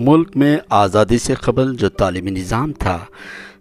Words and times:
ملک 0.00 0.36
میں 0.36 0.56
آزادی 0.68 1.18
سے 1.18 1.34
قبل 1.34 1.76
جو 1.76 1.88
تعلیمی 1.88 2.30
نظام 2.30 2.72
تھا، 2.72 2.98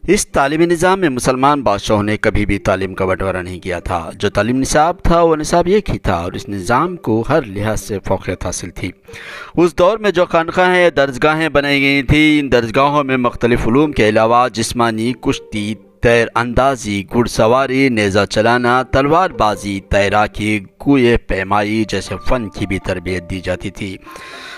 اس 0.07 0.27
تعلیمی 0.27 0.65
نظام 0.65 0.99
میں 0.99 1.09
مسلمان 1.09 1.61
بادشاہوں 1.61 2.03
نے 2.03 2.17
کبھی 2.17 2.45
بھی 2.45 2.57
تعلیم 2.57 2.93
کا 2.93 3.05
بٹوارہ 3.05 3.37
نہیں 3.37 3.59
کیا 3.59 3.79
تھا۔ 3.79 4.09
جو 4.19 4.29
تعلیم 4.29 4.59
نصاب 4.59 5.01
تھا، 5.03 5.21
وہ 5.21 5.35
نصاب 5.35 5.65
ایک 5.67 5.89
ہی 5.89 5.97
تھا 5.97 6.13
اور 6.13 6.31
اس 6.31 6.49
نظام 6.49 6.95
کو 6.95 7.23
ہر 7.29 7.41
لحاظ 7.41 7.81
سے 7.81 7.97
فوقیت 8.05 8.45
حاصل 8.45 8.69
تھی۔ 8.69 8.91
اس 9.55 9.77
دور 9.77 9.97
میں 9.97 10.11
جو 10.11 10.25
خانقاہیں 10.25 10.89
درسگاہیں 10.89 11.49
بنائی 11.49 11.81
گئی 11.81 12.03
تھیں، 12.03 12.39
ان 12.39 12.51
درسگاہوں 12.51 13.03
میں 13.03 13.17
مختلف 13.17 13.67
علوم 13.67 13.91
کے 13.91 14.09
علاوہ 14.09 14.47
جسمانی، 14.49 15.13
کشتی 15.21 15.75
تیر 16.01 16.27
اندازی 16.35 17.03
گھڑ 17.13 17.25
سواری 17.25 17.89
نیزہ 17.89 18.25
چلانا 18.29 18.83
تلوار 18.83 19.29
بازی 19.29 19.79
تیراکی 19.79 20.59
کوئے 20.77 21.17
پیمائی 21.17 21.83
جیسے 21.89 22.15
فن 22.27 22.49
کی 22.49 22.67
بھی 22.67 22.79
تربیت 22.79 23.29
دی 23.29 23.41
جاتی 23.41 23.69
تھی۔ 23.69 23.97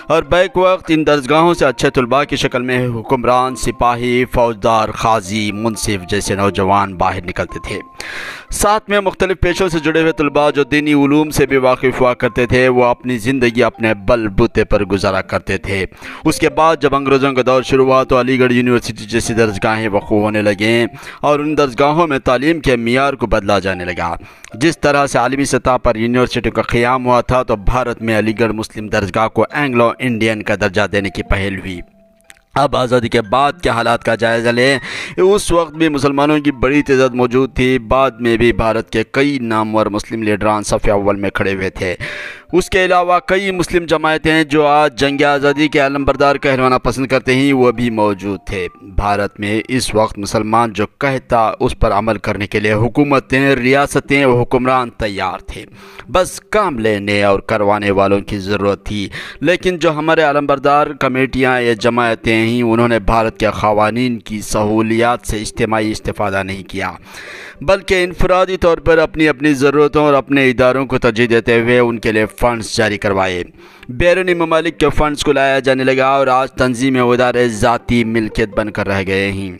اور 0.02 0.22
بیک 0.22 0.56
وقت 0.56 0.84
ان 0.88 1.06
درسگاہوں 1.06 1.54
سے 1.54 1.66
اچھے 1.66 1.90
طلباء 1.90 2.24
کی 2.24 2.36
شکل 2.36 2.62
میں 2.62 2.86
حکمران، 2.86 3.56
سپاہی، 3.56 4.24
فوجدار 4.24 4.88
خاضی 4.88 5.52
منصف 5.52 6.10
جیسے 6.10 6.34
نوجوان 6.34 6.94
باہر 6.94 7.24
نکلتے 7.24 7.58
تھے۔ 7.68 7.78
ساتھ 8.50 8.90
میں 8.90 9.00
مختلف 9.00 9.40
پیشوں 9.40 9.68
سے 9.68 9.78
جڑے 9.78 10.00
ہوئے 10.00 10.12
طلباء 10.12 10.50
جو 10.50 10.64
دینی 10.64 10.92
علوم 10.92 11.30
سے 11.30 11.46
بھی 11.46 11.56
واقف 11.56 12.00
ہوا 12.00 12.14
کرتے 12.14 12.46
تھے، 12.46 12.68
وہ 12.68 12.84
اپنی 12.84 13.18
زندگی 13.18 13.62
اپنے 13.62 13.94
بل 13.94 14.28
بوتے 14.28 14.64
پر 14.64 14.84
گزارا 14.84 15.22
کرتے 15.22 15.58
تھے۔ 15.58 15.86
اس 16.24 16.38
کے 16.38 16.48
بعد 16.48 16.76
جب 16.80 16.94
انگریزوں 16.94 17.32
کا 17.32 17.42
دور 17.46 17.62
شروع 17.62 17.86
ہوا 17.86 18.04
تو 18.04 18.20
علی 18.20 18.38
گڑھ 18.38 18.52
یونیورسٹی 18.52 18.92
جیسی 18.92 19.34
درسگاہیں 19.34 19.88
وقوع 19.88 20.20
ہونے 20.20 20.42
لگیں۔ 20.42 20.86
اور 21.20 21.31
ان 21.38 21.56
درسگاہوں 21.56 22.06
میں 22.06 22.18
تعلیم 22.18 22.60
کے 22.60 22.76
معیار 22.76 23.12
کو 23.12 23.26
بدلا 23.26 23.58
جانے 23.58 23.84
لگا۔ 23.84 24.16
جس 24.54 24.78
طرح 24.78 25.06
سے 25.06 25.18
عالمی 25.18 25.44
سطح 25.44 25.76
پر 25.76 25.96
یونیورسٹی 25.96 26.50
کا 26.50 26.62
قیام 26.62 27.06
ہوا 27.06 27.20
تھا، 27.20 27.42
تو 27.42 27.56
بھارت 27.56 28.02
میں 28.02 28.18
علی 28.18 28.32
گڑھ 28.40 28.52
مسلم 28.52 28.86
درسگاہ 28.86 29.28
کو 29.28 29.44
اینگلو 29.50 29.92
انڈین 29.98 30.42
کا 30.42 30.54
درجہ 30.60 30.86
دینے 30.92 31.10
کی 31.10 31.22
پہل 31.22 31.58
ہوئی۔ 31.58 31.80
اب 32.54 32.76
آزادی 32.76 33.08
کے 33.08 33.22
بعد 33.22 33.52
کے 33.62 33.70
حالات 33.70 34.04
کا 34.04 34.14
جائزہ 34.14 34.48
لیں۔ 34.48 34.78
اس 35.16 35.52
وقت 35.52 35.74
بھی 35.74 35.88
مسلمانوں 35.88 36.38
کی 36.38 36.52
بڑی 36.52 36.82
تعداد 36.82 37.08
موجود 37.08 37.56
تھی۔ 37.56 37.78
بعد 37.78 38.10
میں 38.10 38.36
بھی 38.36 38.52
بھارت 38.52 38.90
کے 38.90 39.02
کئی 39.10 39.38
نامور 39.38 39.86
مسلم 39.86 40.22
لیڈران 40.22 40.62
صف 40.62 40.88
اول 40.88 41.16
میں 41.16 41.30
کھڑے 41.30 41.54
ہوئے 41.54 41.70
تھے۔ 41.70 41.96
اس 42.52 42.70
کے 42.70 42.84
علاوہ 42.84 43.18
کئی 43.26 43.50
مسلم 43.50 43.84
جماعتیں 43.84 44.32
ہیں 44.32 44.44
جو 44.44 44.66
آج 44.66 44.98
جنگ 44.98 45.22
آزادی 45.22 45.68
کے 45.68 45.86
علم 45.86 46.04
بردار 46.04 46.36
کہلوانا 46.36 46.78
پسند 46.78 47.06
کرتے 47.06 47.34
ہیں، 47.34 47.52
وہ 47.52 47.72
بھی 47.72 47.90
موجود 47.90 48.40
تھے۔ 48.46 48.68
بھارت 48.82 49.40
میں 49.40 49.60
اس 49.68 49.94
وقت 49.94 50.18
مسلمان 50.18 50.72
جو 50.72 50.86
کہتا 50.86 51.52
اس 51.60 51.78
پر 51.78 51.92
عمل 51.92 52.18
کرنے 52.18 52.46
کے 52.46 52.60
لیے 52.60 52.72
حکومتیں، 52.72 53.56
ریاستیں 53.56 54.26
و 54.26 54.40
حکمران 54.40 54.90
تیار 54.90 55.38
تھے۔ 55.38 55.64
بس 56.08 56.40
کام 56.40 56.78
لینے 56.78 57.22
اور 57.22 57.40
کروانے 57.40 57.90
والوں 57.90 58.20
کی 58.20 58.38
ضرورت 58.38 58.86
تھی۔ 58.86 59.08
لیکن 59.40 59.78
جو 59.78 59.92
ہمارے 59.92 60.22
علم 60.22 60.46
بردار، 60.46 60.86
کمیٹیاں 60.86 61.60
یا 61.60 61.72
جماعتیں 61.72 62.36
ہیں، 62.36 62.62
انہوں 62.62 62.88
نے 62.88 62.98
بھارت 62.98 63.38
کے 63.38 63.46
قوانین 63.60 64.18
کی 64.18 64.40
سہولیات 64.40 65.18
سے 65.26 65.36
اجتماعی 65.36 65.90
استفادہ 65.90 66.42
نہیں 66.42 66.62
کیا، 66.62 66.92
بلکہ 67.60 68.04
انفرادی 68.04 68.56
طور 68.56 68.78
پر 68.78 68.98
اپنی 68.98 69.28
اپنی 69.28 69.54
ضرورتوں 69.54 70.04
اور 70.04 70.14
اپنے 70.14 70.50
اداروں 70.50 70.86
کو 70.86 70.98
ترجیح 70.98 71.26
دیتے 71.30 71.60
ہوئے 71.60 71.78
ان 71.78 71.98
کے 71.98 72.12
لیے 72.12 72.26
فنڈز 72.42 72.76
جاری 72.76 72.98
کروائے۔ 72.98 73.44
بیرونی 73.88 74.34
ممالک 74.34 74.78
کے 74.78 74.90
فنڈز 74.90 75.24
کو 75.24 75.32
لایا 75.32 75.58
جانے 75.58 75.84
لگا 75.84 76.06
اور 76.06 76.26
آج 76.26 76.52
تنظیم 76.52 77.08
ادارے 77.10 77.48
ذاتی 77.48 78.04
ملکیت 78.04 78.48
بن 78.48 78.70
کر 78.70 78.88
رہ 78.88 79.02
گئے 79.06 79.32
ہیں۔ 79.32 79.58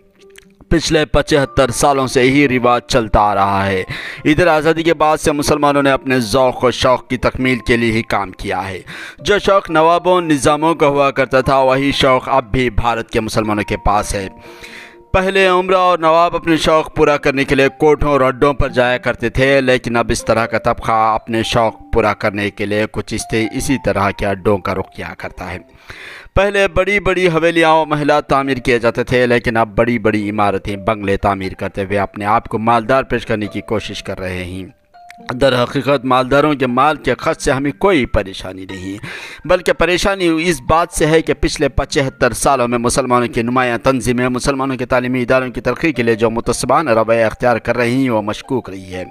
پچھلے 0.68 1.04
پچہتر 1.04 1.70
سالوں 1.70 2.06
سے 2.06 2.22
ہی 2.22 2.48
رواج 2.48 2.82
چلتا 2.88 3.20
آ 3.20 3.34
رہا 3.34 3.66
ہے۔ 3.66 3.82
ادھر 4.24 4.46
آزادی 4.46 4.82
کے 4.82 4.94
بعد 4.94 5.16
سے 5.16 5.32
مسلمانوں 5.32 5.82
نے 5.82 5.90
اپنے 5.90 6.20
ذوق 6.20 6.64
و 6.64 6.70
شوق 6.70 7.08
کی 7.08 7.16
تکمیل 7.16 7.58
کے 7.66 7.76
لیے 7.76 7.92
ہی 7.92 8.02
کام 8.02 8.30
کیا 8.30 8.68
ہے۔ 8.68 8.82
جو 9.18 9.38
شوق 9.38 9.70
نوابوں، 9.70 10.20
نظاموں 10.20 10.74
کا 10.74 10.86
ہوا 10.86 11.10
کرتا 11.10 11.40
تھا، 11.40 11.58
وہی 11.58 11.92
شوق 11.92 12.28
اب 12.28 12.52
بھی 12.52 12.70
بھارت 12.70 13.10
کے 13.10 13.20
مسلمانوں 13.20 13.64
کے 13.64 13.76
پاس 13.76 14.14
ہے۔ 14.14 14.28
پہلے 15.12 15.46
عمرہ 15.46 15.76
اور 15.76 15.98
نواب 15.98 16.36
اپنے 16.36 16.56
شوق 16.56 16.94
پورا 16.96 17.16
کرنے 17.16 17.44
کے 17.44 17.54
لیے 17.54 17.68
کوٹھوں 17.78 18.10
اور 18.10 18.20
اڈوں 18.20 18.52
پر 18.54 18.68
جایا 18.68 18.98
کرتے 18.98 19.28
تھے، 19.30 19.60
لیکن 19.60 19.96
اب 19.96 20.10
اس 20.10 20.24
طرح 20.24 20.46
کا 20.46 20.58
طبقہ 20.58 20.92
اپنے 21.14 21.42
شوق 21.42 21.74
پورا 21.92 22.12
کرنے 22.14 22.48
کے 22.50 22.66
لیے 22.66 22.86
کچھ 22.92 23.14
اسی 23.14 23.76
طرح 23.84 24.10
کے 24.10 24.26
اڈوں 24.26 24.58
کا 24.58 24.74
رخ 24.74 24.90
کیا 24.96 25.12
کرتا 25.18 25.52
ہے۔ 25.52 25.58
پہلے 26.34 26.66
بڑی 26.68 26.98
بڑی 27.00 27.28
حویلیاں 27.28 27.72
و 27.72 27.84
محلات 27.86 28.28
تعمیر 28.28 28.56
کیے 28.56 28.78
جاتے 28.78 29.04
تھے، 29.04 29.26
لیکن 29.26 29.56
اب 29.56 29.76
بڑی 29.76 29.98
بڑی 29.98 30.28
عمارتیں 30.30 30.76
بنگلے 30.76 31.16
تعمیر 31.16 31.54
کرتے 31.54 31.84
ہوئے 31.84 31.98
اپنے 31.98 32.24
آپ 32.26 32.48
کو 32.48 32.58
مالدار 32.58 33.02
پیش 33.02 33.26
کرنے 33.26 33.46
کی 33.46 33.60
کوشش 33.60 34.02
کر 34.02 34.20
رہے 34.20 34.44
ہیں۔ 34.44 34.66
در 35.30 35.62
حقیقت 35.62 36.04
مالداروں 36.04 36.54
کے 36.54 36.66
مال 36.66 36.96
کے 36.96 37.14
خرچ 37.18 37.42
سے 37.42 37.52
ہمیں 37.52 37.70
کوئی 37.78 38.06
پریشانی 38.06 38.64
نہیں، 38.70 38.98
بلکہ 39.48 39.72
پریشانی 39.72 40.28
اس 40.48 40.60
بات 40.68 40.88
سے 40.92 41.06
ہے 41.06 41.22
کہ 41.22 41.34
پچھلے 41.40 41.68
پچہتر 41.68 42.32
سالوں 42.32 42.68
میں 42.68 42.78
مسلمانوں 42.78 43.28
کی 43.28 43.42
نمایاں 43.42 43.78
تنظیمیں، 43.78 44.28
مسلمانوں 44.28 44.76
کے 44.76 44.86
تعلیمی 44.86 45.22
اداروں 45.22 45.48
کی 45.48 45.60
ترقی 45.60 45.92
کے 45.92 46.02
لیے 46.02 46.14
جو 46.14 46.30
متصبان 46.30 46.88
رویہ 46.88 47.24
اختیار 47.24 47.56
کر 47.56 47.76
رہی 47.76 47.94
ہیں، 47.94 48.10
وہ 48.10 48.22
مشکوک 48.22 48.70
رہی 48.70 48.94
ہے 48.94 49.04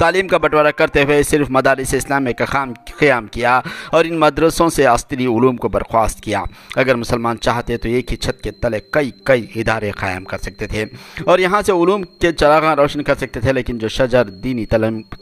تعلیم 0.00 0.28
کا 0.28 0.38
بٹوارہ 0.38 0.70
کرتے 0.70 1.04
ہوئے 1.04 1.22
صرف 1.22 1.50
مدارس 1.50 1.94
اسلام 1.94 2.26
کا 2.38 2.44
خام 2.44 2.72
قیام 2.98 3.26
کیا 3.26 3.60
اور 3.90 4.04
ان 4.04 4.18
مدرسوں 4.18 4.68
سے 4.68 4.86
آستری 4.86 5.26
علوم 5.26 5.56
کو 5.56 5.68
برخواست 5.68 6.20
کیا۔ 6.20 6.42
اگر 6.76 6.94
مسلمان 6.94 7.38
چاہتے 7.38 7.76
تو 7.76 7.88
ایک 7.88 8.10
ہی 8.12 8.16
چھت 8.16 8.42
کے 8.42 8.50
تلے 8.50 8.80
کئی 8.90 9.10
کئی 9.24 9.46
ادارے 9.56 9.90
قائم 9.90 10.24
کر 10.24 10.38
سکتے 10.38 10.66
تھے۔ 10.66 10.84
اور 11.26 11.38
یہاں 11.38 11.62
سے 11.62 11.72
علوم 11.72 12.02
کے 12.02 12.32
چراغاں 12.32 12.76
روشن 12.76 13.02
کر 13.02 13.14
سکتے 13.14 13.40
تھے، 13.40 13.52
لیکن 13.52 13.78
جو 13.78 13.88
شجر 13.88 14.24
دینی 14.24 14.64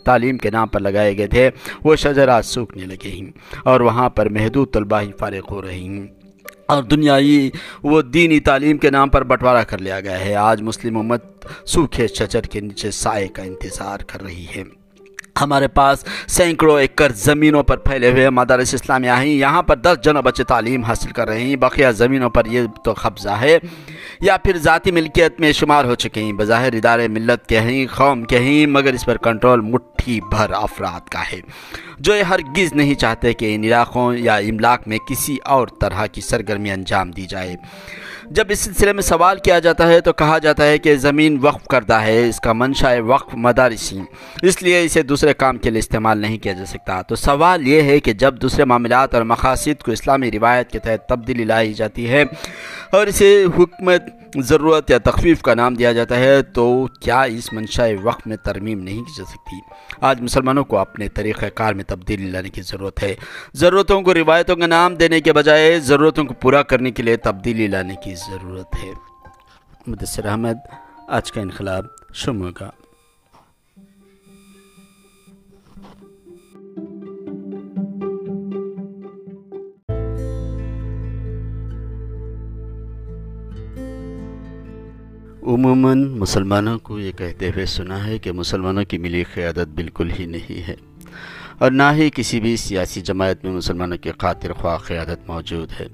تعلیم 0.05 0.36
کے 0.39 0.51
نام 0.51 0.69
پر 0.69 0.81
لگائے 0.81 1.19
گئے 1.19 1.27
تھے، 1.27 1.51
وہ 1.85 1.97
شجرات 1.97 2.45
سوکھنے 2.45 2.85
لگے 2.87 3.09
ہیں 3.09 3.31
اور 3.65 3.81
وہاں 3.81 4.11
پر 4.11 4.29
محدود 4.29 4.73
طلبہ 4.73 5.01
ہی 5.01 5.13
فارغ 5.19 5.41
ہو 5.51 5.63
رہی 5.63 5.89
ہیں۔ 5.89 6.07
اور 6.67 6.83
دنیائی 6.83 7.51
وہ 7.83 8.03
دینی 8.03 8.41
تعلیم 8.41 8.79
کے 8.79 8.91
نام 8.91 9.09
پر 9.09 9.25
بٹوارہ 9.25 9.65
کر 9.65 9.79
لیا 9.79 10.01
گیا 10.01 10.25
ہے۔ 10.25 10.35
آج 10.35 10.63
مسلم 10.63 10.99
امت 10.99 11.25
سوکھے 11.65 12.09
شجر 12.09 12.43
کے 12.43 12.61
نیچے 12.61 12.91
سائے 12.91 13.29
کا 13.29 13.43
انتظار 13.43 13.99
کر 13.99 14.23
رہی 14.23 14.47
ہے۔ 14.57 14.86
ہمارے 15.41 15.69
پاس 15.69 16.05
سینکڑوں 16.27 16.81
ایکڑ 16.81 17.09
زمینوں 17.15 17.63
پر 17.63 17.77
پھیلے 17.77 18.11
ہوئے 18.11 18.31
مدارس 18.31 18.75
اسلامیہ 18.75 19.11
ہیں۔ 19.11 19.27
یہاں 19.27 19.63
پر 19.63 19.77
دس 19.77 19.97
جنوں 20.03 20.23
بچے 20.23 20.45
تعلیم 20.45 20.85
حاصل 20.85 21.11
کر 21.11 21.29
رہے 21.29 21.41
ہیں۔ 21.41 21.57
بقیہ 21.57 21.87
زمینوں 21.91 22.31
پر 22.31 22.47
یہ 22.47 22.61
تو 22.85 22.93
قبضہ 22.93 23.29
ہے۔ 23.29 23.59
یا 24.21 24.37
پھر 24.37 24.57
ذاتی 24.57 24.91
ملکیت 24.91 25.41
میں 25.41 25.53
شمار 25.53 25.85
ہو 25.85 25.95
چکے 25.95 26.23
ہیں۔ 26.23 26.33
بظاہر 26.33 26.73
ادارے 26.73 27.09
ملت 27.09 27.47
کے 27.47 27.61
ہیں، 27.61 27.87
قوم 27.97 28.25
کے 28.25 28.39
ہیں، 28.39 28.67
مگر 28.67 28.93
اس 28.93 29.05
پر 29.05 29.17
کنٹرول 29.17 29.61
مٹھی 29.61 30.21
بھر 30.21 30.51
افراد 30.51 31.09
کا 31.09 31.21
ہے۔ 31.33 31.41
جو 31.99 32.15
یہ 32.15 32.23
ہرگز 32.23 32.73
نہیں 32.73 32.95
چاہتے 32.95 33.33
کہ 33.33 33.55
ان 33.55 33.65
علاقوں 33.65 34.15
یا 34.15 34.37
املاک 34.37 34.89
میں 34.89 34.99
کسی 35.09 35.37
اور 35.45 35.69
طرح 35.81 36.07
کی 36.07 36.21
سرگرمی 36.21 36.71
انجام 36.71 37.11
دی 37.11 37.27
جائے۔ 37.27 37.57
جب 38.31 38.45
اس 38.49 38.59
سلسلے 38.59 38.93
میں 38.93 39.03
سوال 39.03 39.39
کیا 39.39 39.59
جاتا 39.59 39.89
ہے 39.89 40.01
تو 40.01 40.13
کہا 40.13 40.39
جاتا 40.39 40.67
ہے 40.67 40.79
کہ 40.79 40.97
زمین 40.97 41.39
وقف 41.43 41.67
کردہ 41.67 41.95
ہے، 41.95 42.29
اس 42.29 42.41
کا 42.41 42.53
منشا 42.53 42.95
وقف 43.07 43.35
مدارسی۔ 43.35 44.01
اس 44.43 44.63
لیے 44.63 44.83
اسے 44.83 45.03
دوسرے 45.03 45.35
کام 45.35 45.59
کے 45.59 45.71
لیے 45.71 45.79
استعمال 45.79 46.19
نہیں 46.19 46.39
کیا 46.39 46.53
جا 46.53 46.65
سکتا۔ 46.65 47.03
تو 47.03 47.17
سوال 47.17 47.69
یہ 47.69 47.83
ہے 47.83 48.01
کہ 48.01 48.13
جب 48.13 48.43
دوسرے 48.43 48.65
معاملات 48.65 49.15
اور 49.15 49.23
مقاصد 49.23 49.83
کو 49.83 49.93
اسلامی 49.93 50.31
روایت 50.31 50.71
کے 50.71 50.79
تحت 50.79 51.09
تبدیلی 51.09 51.45
لائی 51.45 51.75
جاتی 51.75 52.09
ہے 52.09 52.25
اور 52.93 53.07
اسے 53.07 53.45
حکمت 53.59 54.03
ضرورت 54.43 54.91
یا 54.91 54.99
تخفیف 54.99 55.43
کا 55.43 55.55
نام 55.55 55.75
دیا 55.75 55.93
جاتا 55.93 56.17
ہے 56.17 56.43
تو 56.43 56.87
کیا 57.01 57.23
اس 57.23 57.53
منشاء 57.53 57.89
وقت 58.03 58.27
میں 58.27 58.37
ترمیم 58.37 58.81
نہیں 58.81 59.03
کی 59.03 59.13
جا 59.19 59.25
سکتی؟ 59.25 59.57
آج 60.01 60.21
مسلمانوں 60.21 60.65
کو 60.65 60.79
اپنے 60.79 61.09
طریقہ 61.09 61.47
کار 61.47 61.75
میں 61.75 61.85
تبدیلی 61.85 62.31
لانے 62.31 62.49
کی 62.49 62.63
ضرورت 62.63 63.03
ہے۔ 63.03 63.15
ضرورتوں 63.55 64.03
کو 64.03 64.15
روایتوں 64.15 64.57
کا 64.57 64.67
نام 64.67 64.95
دینے 64.95 65.21
کے 65.21 65.33
بجائے 65.33 65.81
ضرورتوں 65.81 66.25
کو 66.25 66.35
پورا 66.35 66.63
کرنے 66.63 66.91
کے 66.91 67.03
لیے 67.03 67.17
تبدیلی 67.17 67.67
لانے 67.67 67.95
کی 68.05 68.15
ضرورت 68.15 68.77
ہے۔ 68.85 68.91
مدثر 69.87 70.27
احمد، 70.27 70.57
آج 71.09 71.33
کا 71.33 71.41
انقلاب 71.41 71.85
شمع 72.15 72.51
کا 72.51 72.71
عموماً 85.47 86.09
مسلمانوں 86.19 86.79
کو 86.79 87.01
یہ 87.01 87.13
کہتے 87.13 87.49
ہوئے 87.49 87.67
سنا 87.67 88.07
ہے 88.07 88.19
کہ 88.19 88.33
مسلمانوں 88.33 88.85
کی 88.85 88.99
ملی 88.99 89.23
قیادت 89.23 89.69
بالکل 89.75 90.11
ہی 90.19 90.27
نہیں 90.27 90.69
ہے 90.69 90.75
اور 91.59 91.71
نہ 91.71 91.83
ہی 91.93 92.11
کسی 92.15 92.41
بھی 92.41 92.57
سیاسی 92.57 93.01
جماعت 93.01 93.45
میں 93.45 93.53
مسلمانوں 93.53 93.97
کی 93.97 94.11
خاطر 94.19 94.53
خواہ 94.53 94.79
قیادت 94.79 95.29
موجود 95.29 95.73
ہے۔ 95.81 95.87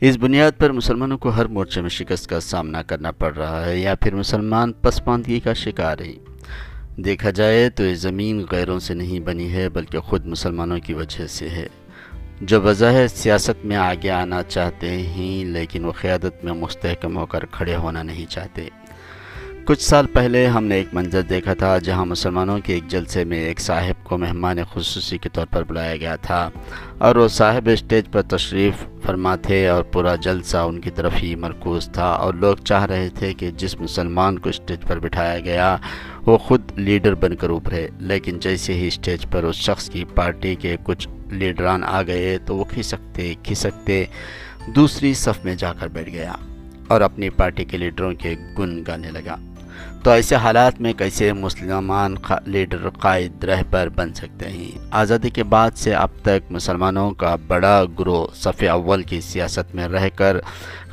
اس 0.00 0.16
بنیاد 0.16 0.58
پر 0.58 0.72
مسلمانوں 0.72 1.18
کو 1.18 1.28
ہر 1.28 1.46
مورچے 1.46 1.80
میں 1.80 1.88
شکست 1.88 2.26
کا 2.26 2.40
سامنا 2.40 2.82
کرنا 2.82 3.10
پڑ 3.10 3.36
رہا 3.36 3.64
ہے 3.66 3.78
یا 3.78 3.94
پھر 3.94 4.14
مسلمان 4.14 4.72
پسماندگی 4.72 5.40
کا 5.40 5.52
شکار 5.52 5.98
ہے 5.98 6.12
دیکھا 6.96 7.30
جائے 7.30 7.70
تو 7.70 7.84
یہ 7.84 7.94
زمین 7.94 8.44
غیروں 8.50 8.78
سے 8.78 8.94
نہیں 8.94 9.20
بنی 9.20 9.52
ہے، 9.52 9.68
بلکہ 9.68 9.98
خود 9.98 10.26
مسلمانوں 10.26 10.78
کی 10.78 10.94
وجہ 10.94 11.26
سے 11.26 11.48
ہے۔ 11.48 11.66
جو 12.42 12.60
بظاہر 12.60 13.06
سیاست 13.08 13.64
میں 13.64 13.76
آگے 13.76 14.10
آنا 14.10 14.42
چاہتے 14.42 14.88
ہیں، 14.98 15.44
لیکن 15.44 15.84
وہ 15.84 15.92
قیادت 16.00 16.44
میں 16.44 16.52
مستحکم 16.52 17.16
ہو 17.16 17.26
کر 17.26 17.44
کھڑے 17.50 17.74
ہونا 17.76 18.02
نہیں 18.02 18.26
چاہتے۔ 18.30 18.68
کچھ 19.66 19.82
سال 19.82 20.06
پہلے 20.12 20.46
ہم 20.46 20.64
نے 20.64 20.76
ایک 20.76 20.88
منظر 20.92 21.22
دیکھا 21.22 21.54
تھا 21.54 21.76
جہاں 21.78 22.04
مسلمانوں 22.04 22.58
کے 22.64 22.74
ایک 22.74 22.88
جلسے 22.88 23.24
میں 23.24 23.38
ایک 23.38 23.60
صاحب 23.60 24.02
کو 24.04 24.18
مہمان 24.18 24.58
خصوصی 24.72 25.18
کے 25.18 25.28
طور 25.32 25.46
پر 25.50 25.64
بلایا 25.64 25.96
گیا 25.96 26.16
تھا، 26.16 26.48
اور 26.98 27.16
وہ 27.16 27.28
صاحب 27.28 27.68
اسٹیج 27.72 28.10
پر 28.12 28.22
تشریف 28.28 28.84
فرما 29.02 29.36
تھے 29.44 29.66
اور 29.68 29.82
پورا 29.92 30.14
جلسہ 30.24 30.56
ان 30.56 30.80
کی 30.80 30.90
طرف 30.90 31.22
ہی 31.22 31.34
مرکوز 31.44 31.88
تھا۔ 31.92 32.10
اور 32.12 32.34
لوگ 32.34 32.56
چاہ 32.64 32.84
رہے 32.86 33.08
تھے 33.18 33.32
کہ 33.34 33.50
جس 33.56 33.80
مسلمان 33.80 34.38
کو 34.38 34.48
اسٹیج 34.48 34.88
پر 34.88 34.98
بٹھایا 34.98 35.38
گیا، 35.38 35.76
وہ 36.26 36.38
خود 36.38 36.78
لیڈر 36.78 37.14
بن 37.14 37.36
کر 37.36 37.50
ابھرے، 37.50 37.88
لیکن 38.10 38.38
جیسے 38.40 38.74
ہی 38.74 38.86
اسٹیج 38.86 39.30
پر 39.30 39.44
اس 39.44 39.56
شخص 39.68 39.90
کی 39.90 40.04
پارٹی 40.14 40.54
کے 40.54 40.76
کچھ 40.84 41.08
لیڈران 41.32 41.84
آ 41.84 42.02
گئے 42.02 42.38
تو 42.46 42.56
وہ 42.56 42.64
کھسکتے 42.64 43.34
کھسکتے 43.42 44.04
دوسری 44.76 45.14
صف 45.14 45.44
میں 45.44 45.54
جا 45.54 45.72
کر 45.72 45.88
بیٹھ 45.88 46.10
گیا 46.10 46.32
اور 46.88 47.00
اپنی 47.00 47.30
پارٹی 47.30 47.64
کے 47.64 47.76
لیڈروں 47.76 48.12
کے 48.14 48.34
گن 48.58 48.82
گانے 48.86 49.10
لگا۔ 49.10 49.36
تو 50.02 50.10
ایسے 50.10 50.34
حالات 50.34 50.80
میں 50.80 50.92
کیسے 50.92 51.32
مسلمان 51.32 52.14
لیڈر 52.46 52.90
قائد 52.90 53.44
رہبر 53.44 53.88
بن 53.88 54.14
سکتے 54.14 54.48
ہیں؟ 54.48 54.70
آزادی 54.90 55.30
کے 55.30 55.42
بعد 55.42 55.70
سے 55.74 55.94
اب 55.94 56.08
تک 56.22 56.50
مسلمانوں 56.50 57.10
کا 57.10 57.36
بڑا 57.46 57.84
گروہ 57.98 58.26
صف 58.34 58.64
اول 58.70 59.02
کی 59.02 59.20
سیاست 59.20 59.74
میں 59.74 59.88
رہ 59.88 60.08
کر 60.16 60.36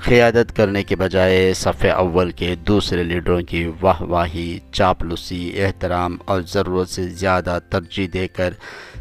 قیادت 0.06 0.56
کرنے 0.56 0.84
کے 0.84 0.96
بجائے 0.96 1.54
صف 1.54 1.86
اول 1.96 2.32
کے 2.32 2.56
دوسرے 2.56 3.04
لیڈروں 3.04 3.42
کی 3.42 3.72
واہ 3.82 4.02
واہی، 4.02 4.60
چاپلوسی، 4.72 5.64
احترام 5.64 6.18
اور 6.26 6.42
ضرورت 6.42 6.90
سے 6.90 7.08
زیادہ 7.08 7.60
ترجیح 7.70 8.08
دے 8.14 8.28
کر 8.28 8.54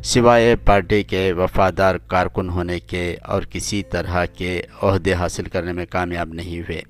سوائے 0.03 0.57
پارٹی 0.57 1.03
کے 1.03 1.33
وفادار 1.33 1.95
کارکن 1.95 2.49
ہونے 2.49 2.81
کے 2.81 3.17
اور 3.23 3.43
کسی 3.43 3.83
طرح 3.83 4.25
کے 4.25 4.63
عہدے 4.83 5.13
حاصل 5.13 5.45
کرنے 5.45 5.73
میں 5.73 5.87
کامیاب 5.91 6.29
نہیں 6.29 6.61
ہوئے۔ 6.61 6.83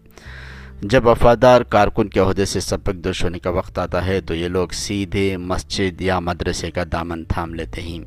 جب 0.83 1.07
وفادار 1.07 1.61
کارکن 1.61 2.09
کے 2.09 2.21
عہدے 2.21 2.45
سے 2.45 2.61
سبق 2.61 2.91
دوش 2.95 3.25
ہونے 3.25 3.39
کا 3.39 3.51
وقت 3.51 3.79
آتا 3.79 4.07
ہے 4.07 4.21
تو 4.21 4.35
یہ 4.35 4.49
لوگ 4.49 4.69
سیدھے 4.69 5.37
مسجد 5.37 6.01
یا 6.01 6.19
مدرسے 6.19 6.71
کا 6.71 6.83
دامن 6.93 7.25
تھام 7.25 7.55
لیتے 7.55 7.83
ہیں 7.83 7.99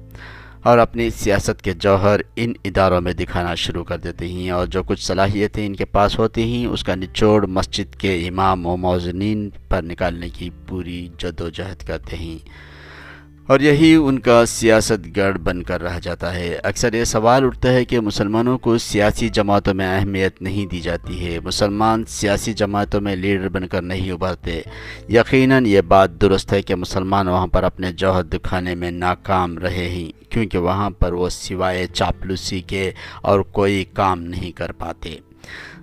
اور 0.63 0.77
اپنی 0.77 1.09
سیاست 1.09 1.61
کے 1.61 1.73
جوہر 1.73 2.21
ان 2.35 2.53
اداروں 2.65 3.01
میں 3.01 3.13
دکھانا 3.13 3.55
شروع 3.55 3.83
کر 3.83 3.97
دیتے 3.97 4.27
ہیں 4.27 4.49
اور 4.49 4.67
جو 4.67 4.83
کچھ 4.83 5.05
صلاحیتیں 5.05 5.65
ان 5.65 5.75
کے 5.75 5.85
پاس 5.85 6.19
ہوتی 6.19 6.43
ہیں 6.43 6.65
اس 6.65 6.83
کا 6.83 6.95
نچوڑ 6.95 7.45
مسجد 7.45 7.95
کے 7.95 8.27
امام 8.27 8.65
و 8.65 8.77
موزنین 8.77 9.49
پر 9.69 9.81
نکالنے 9.81 10.29
کی 10.29 10.49
پوری 10.67 11.09
جد 11.17 11.41
و 11.41 11.49
جہد 11.49 11.87
کرتے 11.87 12.15
ہیں۔ 12.15 12.37
اور 13.47 13.59
یہی 13.59 13.95
ان 13.95 14.19
کا 14.19 14.45
سیاست 14.45 15.17
گڑ 15.17 15.37
بن 15.37 15.63
کر 15.63 15.83
رہ 15.83 15.99
جاتا 15.99 16.35
ہے۔ 16.35 16.59
اکثر 16.63 16.93
یہ 16.93 17.03
سوال 17.03 17.45
اٹھتا 17.45 17.73
ہے 17.73 17.85
کہ 17.85 17.99
مسلمانوں 17.99 18.57
کو 18.57 18.77
سیاسی 18.77 19.29
جماعتوں 19.29 19.73
میں 19.73 19.99
اہمیت 19.99 20.41
نہیں 20.41 20.65
دی 20.65 20.81
جاتی 20.81 21.25
ہے۔ 21.25 21.39
مسلمان 21.39 22.03
سیاسی 22.07 22.53
جماعتوں 22.53 23.01
میں 23.01 23.15
لیڈر 23.15 23.49
بن 23.49 23.67
کر 23.67 23.81
نہیں 23.81 24.11
ابھرتے۔ 24.11 24.61
یقیناً 25.09 25.65
یہ 25.65 25.81
بات 25.81 26.21
درست 26.21 26.53
ہے 26.53 26.61
کہ 26.61 26.75
مسلمان 26.75 27.27
وہاں 27.27 27.47
پر 27.47 27.63
اپنے 27.63 27.91
جوہر 27.91 28.23
دکھانے 28.23 28.75
میں 28.75 28.91
ناکام 28.91 29.57
رہے 29.57 29.89
ہی 29.89 30.11
کیونکہ 30.29 30.57
وہاں 30.57 30.89
پر 30.89 31.13
وہ 31.13 31.29
سوائے 31.29 31.87
چاپلوسی 31.87 32.61
کے 32.61 32.91
اور 33.21 33.39
کوئی 33.39 33.85
کام 33.93 34.21
نہیں 34.21 34.51
کر 34.51 34.71
پاتے۔ 34.71 35.15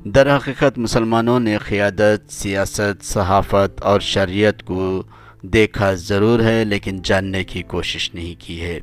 در 0.04 0.36
حقیقت 0.36 0.78
مسلمانوں 0.78 1.40
نے 1.40 1.58
قیادت، 1.58 2.32
سیاست، 2.32 3.04
صحافت 3.04 3.82
اور 3.82 4.00
شریعت 4.00 4.62
کو 4.62 5.02
دیکھا 5.42 5.94
ضرور 5.94 6.40
ہے 6.40 6.64
لیکن 6.64 6.98
جاننے 7.04 7.44
کی 7.44 7.62
کوشش 7.62 8.14
نہیں 8.14 8.34
کی 8.38 8.60
ہے۔ 8.60 8.80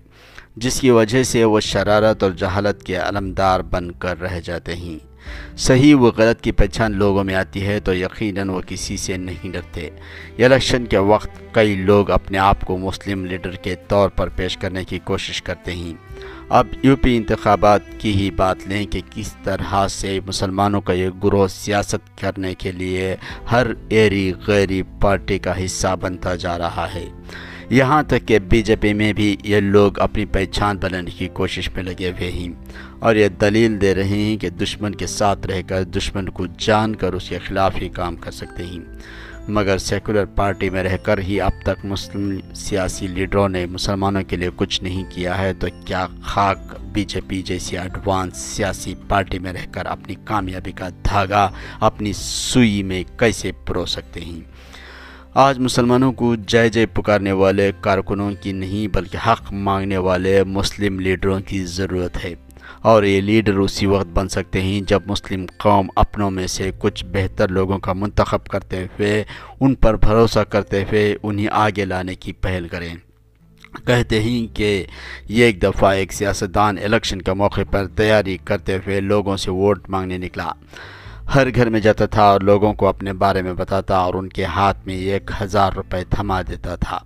جس 0.56 0.82
کی 0.82 0.90
وجہ 0.90 1.24
سے 1.24 1.44
وہ 1.44 1.60
شرارت 1.60 2.24
اور 2.24 2.32
جہالت 2.32 2.84
کے 2.84 2.98
علمدار 2.98 3.60
بن 3.60 3.92
کر 3.92 4.22
رہ 4.22 4.40
جاتے 4.40 4.76
ہیں۔ 4.76 5.00
صحیح 5.58 5.96
و 5.96 6.00
غلط 6.00 6.42
کی 6.42 6.52
پہچان 6.52 6.92
لوگوں 6.92 7.24
میں 7.24 7.36
آتی 7.36 7.68
ہے 7.68 7.80
تو 7.80 7.96
یقیناً 7.96 8.50
وہ 8.50 8.62
کسی 8.68 8.98
سے 8.98 9.18
نہیں 9.18 9.52
ڈرتے۔ 9.52 9.90
الیکشن 10.40 10.86
کے 10.86 10.98
وقت 10.98 11.30
کئی 11.52 11.76
لوگ 11.76 12.12
اپنے 12.12 12.38
آپ 12.38 12.62
کو 12.62 12.78
مسلم 12.78 13.26
لیڈر 13.26 13.52
کے 13.52 13.76
طور 13.88 14.10
پر 14.10 14.30
پیش 14.30 14.58
کرنے 14.58 14.84
کی 14.84 15.00
کوشش 15.04 15.42
کرتے 15.42 15.72
ہیں۔ 15.72 15.94
اب 16.50 16.68
یو 16.84 16.96
پی 16.96 17.18
انتخابات 17.18 17.82
کی 17.98 18.14
ہی 18.14 18.32
بات 18.32 18.58
لیں 18.68 18.86
کہ 18.86 19.02
کس 19.10 19.36
طرح 19.44 19.88
سے 19.88 20.20
مسلمانوں 20.28 20.82
کا 20.82 20.94
یہ 20.94 21.10
گروہ 21.24 21.48
سیاست 21.48 22.22
کرنے 22.22 22.54
کے 22.54 22.72
لیے 22.72 23.16
ہر 23.52 23.68
ایری 23.90 24.34
غیری 24.48 24.84
پارٹی 25.02 25.40
کا 25.40 25.66
حصہ 25.66 25.96
بنتا 26.02 26.36
جا 26.36 26.58
رہا 26.58 26.88
ہے۔ 26.96 27.06
یہاں 27.70 28.04
تک 28.04 28.28
کہ 28.28 28.40
بی 28.40 28.62
جے 28.62 28.76
پی 28.76 28.94
میں 28.94 29.14
بھی 29.14 29.36
یہ 29.44 29.60
لوگ 29.60 30.00
اپنی 30.00 30.26
پہچان 30.26 30.78
بنانے 30.78 31.12
کی 31.12 31.28
کوشش 31.28 31.70
میں 31.76 31.84
لگے 31.84 32.10
ہوئے 32.10 32.32
ہیں 32.32 32.50
اور 33.00 33.16
یہ 33.16 33.28
دلیل 33.28 33.82
دے 33.82 33.96
رہے 33.96 34.08
ہیں 34.08 34.38
کہ 34.38 34.50
دشمن 34.50 34.96
کے 34.96 35.08
ساتھ 35.08 35.48
رہ 35.48 35.62
کر 35.68 35.84
دشمن 35.84 36.30
کو 36.30 36.46
جان 36.58 36.96
کر 36.96 37.14
اس 37.14 37.30
کے 37.30 37.40
خلاف 37.40 37.76
ہی 37.82 37.90
کام 37.90 38.16
کر 38.16 38.32
سکتے 38.32 38.66
ہیں۔ 38.66 38.80
مگر 39.48 39.78
سیکولر 39.78 40.26
پارٹی 40.26 40.70
میں 40.70 40.84
رہ 40.84 40.98
کر 40.98 41.20
ہی 41.20 41.42
اب 41.42 41.52
تک 41.64 41.86
مسلم 41.86 42.40
سیاسی 42.54 43.08
لیڈروں 43.08 43.50
نے 43.50 43.66
مسلمانوں 43.66 44.22
کے 44.28 44.36
لیے 44.36 44.50
کچھ 44.56 44.84
نہیں 44.84 45.04
کیا 45.10 45.38
ہے 45.38 45.54
تو 45.54 45.68
کیا 45.86 46.08
خاک 46.22 46.58
بی 46.82 47.04
جے 47.04 47.22
پی 47.28 47.42
جیسی 47.42 47.78
ایڈوانس 47.78 48.38
سیاسی 48.38 48.96
پارٹی 49.08 49.40
میں 49.40 49.54
رہ 49.54 49.66
کر 49.72 49.86
اپنی 49.86 50.16
کامیابی 50.24 50.72
کا 50.72 50.90
دھاگا 50.90 51.50
اپنی 51.80 52.14
سوئی 52.14 52.84
میں 52.84 53.04
کیسے 53.20 53.52
پرو 53.66 53.86
سکتے 53.86 54.22
ہیں؟ 54.22 54.40
آج 55.36 55.60
مسلمانوں 55.60 56.14
کو 56.14 56.36
جے 56.36 56.70
جے 56.70 56.86
پکارنے 56.86 57.32
والے 57.32 57.72
کارکنوں 57.82 58.32
کی 58.42 58.52
نہیں 58.52 58.88
بلکہ 58.88 59.18
حق 59.28 59.54
مانگنے 59.54 59.98
والے 59.98 60.44
مسلم 60.44 61.00
لیڈروں 61.00 61.40
کی 61.40 61.66
ضرورت 61.66 62.26
ہے۔ 62.26 62.34
اور 62.82 63.04
یہ 63.04 63.22
لیڈر 63.22 63.54
اسی 63.54 63.86
وقت 63.86 64.08
بن 64.08 64.30
سکتے 64.30 64.62
ہیں 64.62 64.82
جب 64.82 65.00
مسلم 65.06 65.46
قوم 65.58 65.88
اپنوں 65.96 66.32
میں 66.32 66.48
سے 66.48 66.72
کچھ 66.80 67.06
بہتر 67.06 67.48
لوگوں 67.48 67.80
کا 67.80 67.94
منتخب 67.94 68.46
کرتے 68.46 68.84
ہوئے، 68.84 69.24
ان 69.60 69.76
پر 69.76 69.96
بھروسہ 69.96 70.40
کرتے 70.40 70.84
ہوئے 70.84 71.16
انہیں 71.24 71.48
آگے 71.52 71.86
لانے 71.86 72.16
کی 72.16 72.34
پہل 72.34 72.68
کریں۔ 72.68 72.96
کہتے 73.86 74.22
ہیں 74.22 74.56
کہ 74.56 74.86
یہ 75.30 75.44
ایک 75.44 75.64
دفعہ 75.64 75.90
ایک 75.90 76.14
سیاستدان 76.14 76.78
الیکشن 76.84 77.22
کے 77.22 77.34
موقع 77.34 77.62
پر 77.72 77.88
تیاری 77.88 78.38
کرتے 78.44 78.76
ہوئے 78.78 79.02
لوگوں 79.02 79.38
سے 79.38 79.52
ووٹ 79.52 79.90
مانگنے 79.90 80.18
نکلا۔ 80.18 80.52
ہر 81.36 81.56
گھر 81.56 81.70
میں 81.70 81.80
جاتا 81.80 82.06
تھا 82.06 82.24
اور 82.24 82.42
لوگوں 82.42 82.74
کو 82.74 82.88
اپنے 82.88 83.14
بارے 83.14 83.42
میں 83.42 83.54
بتاتا 83.54 83.98
اور 83.98 84.14
ان 84.14 84.30
کے 84.30 84.46
ہاتھ 84.46 84.78
میں 84.86 84.96
ایک 84.96 85.32
ہزار 85.42 85.72
روپے 85.72 86.04
تھما 86.10 86.42
دیتا 86.42 86.76
تھا۔ 86.76 87.00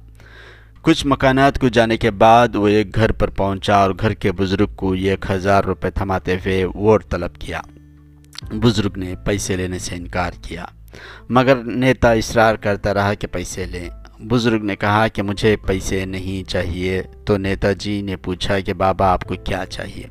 کچھ 0.81 1.07
مکانات 1.07 1.60
کو 1.60 1.68
جانے 1.68 1.98
کے 1.98 2.12
بعد 2.12 2.56
وہ 2.56 2.68
ایک 2.68 2.95
گھر 2.95 3.12
پر 3.12 3.30
پہنچا 3.30 3.75
اور 3.75 3.92
گھر 4.00 4.13
کے 4.13 4.31
بزرگ 4.31 4.68
کو 4.75 4.92
ایک 4.92 5.25
ہزار 5.31 5.63
روپے 5.63 5.89
تھماتے 5.89 6.36
ہوئے 6.36 6.66
ووٹ 6.66 7.04
طلب 7.10 7.36
کیا۔ 7.36 7.62
بزرگ 8.51 8.98
نے 8.98 9.16
پیسے 9.25 9.56
لینے 9.56 9.80
سے 9.80 9.95
انکار 9.95 10.31
کیا۔ 10.42 10.66
مگر 11.30 11.56
نیتا 11.56 12.12
اصرار 12.12 12.56
کرتا 12.56 12.94
رہا 12.94 13.13
کہ 13.13 13.27
پیسے 13.27 13.66
لیں۔ 13.66 13.89
بزرگ 14.19 14.63
نے 14.63 14.75
کہا 14.75 15.07
کہ 15.07 15.21
مجھے 15.21 15.56
پیسے 15.56 16.06
نہیں 16.06 16.50
چاہیے۔ 16.50 17.04
تو 17.25 17.38
نیتا 17.38 17.71
جی 17.71 18.01
نے 18.01 18.16
پوچھا 18.16 18.60
کہ 18.60 18.74
بابا 18.74 19.12
آپ 19.12 19.24
کو 19.24 19.36
کیا 19.36 19.66
چاہیے؟ 19.66 20.04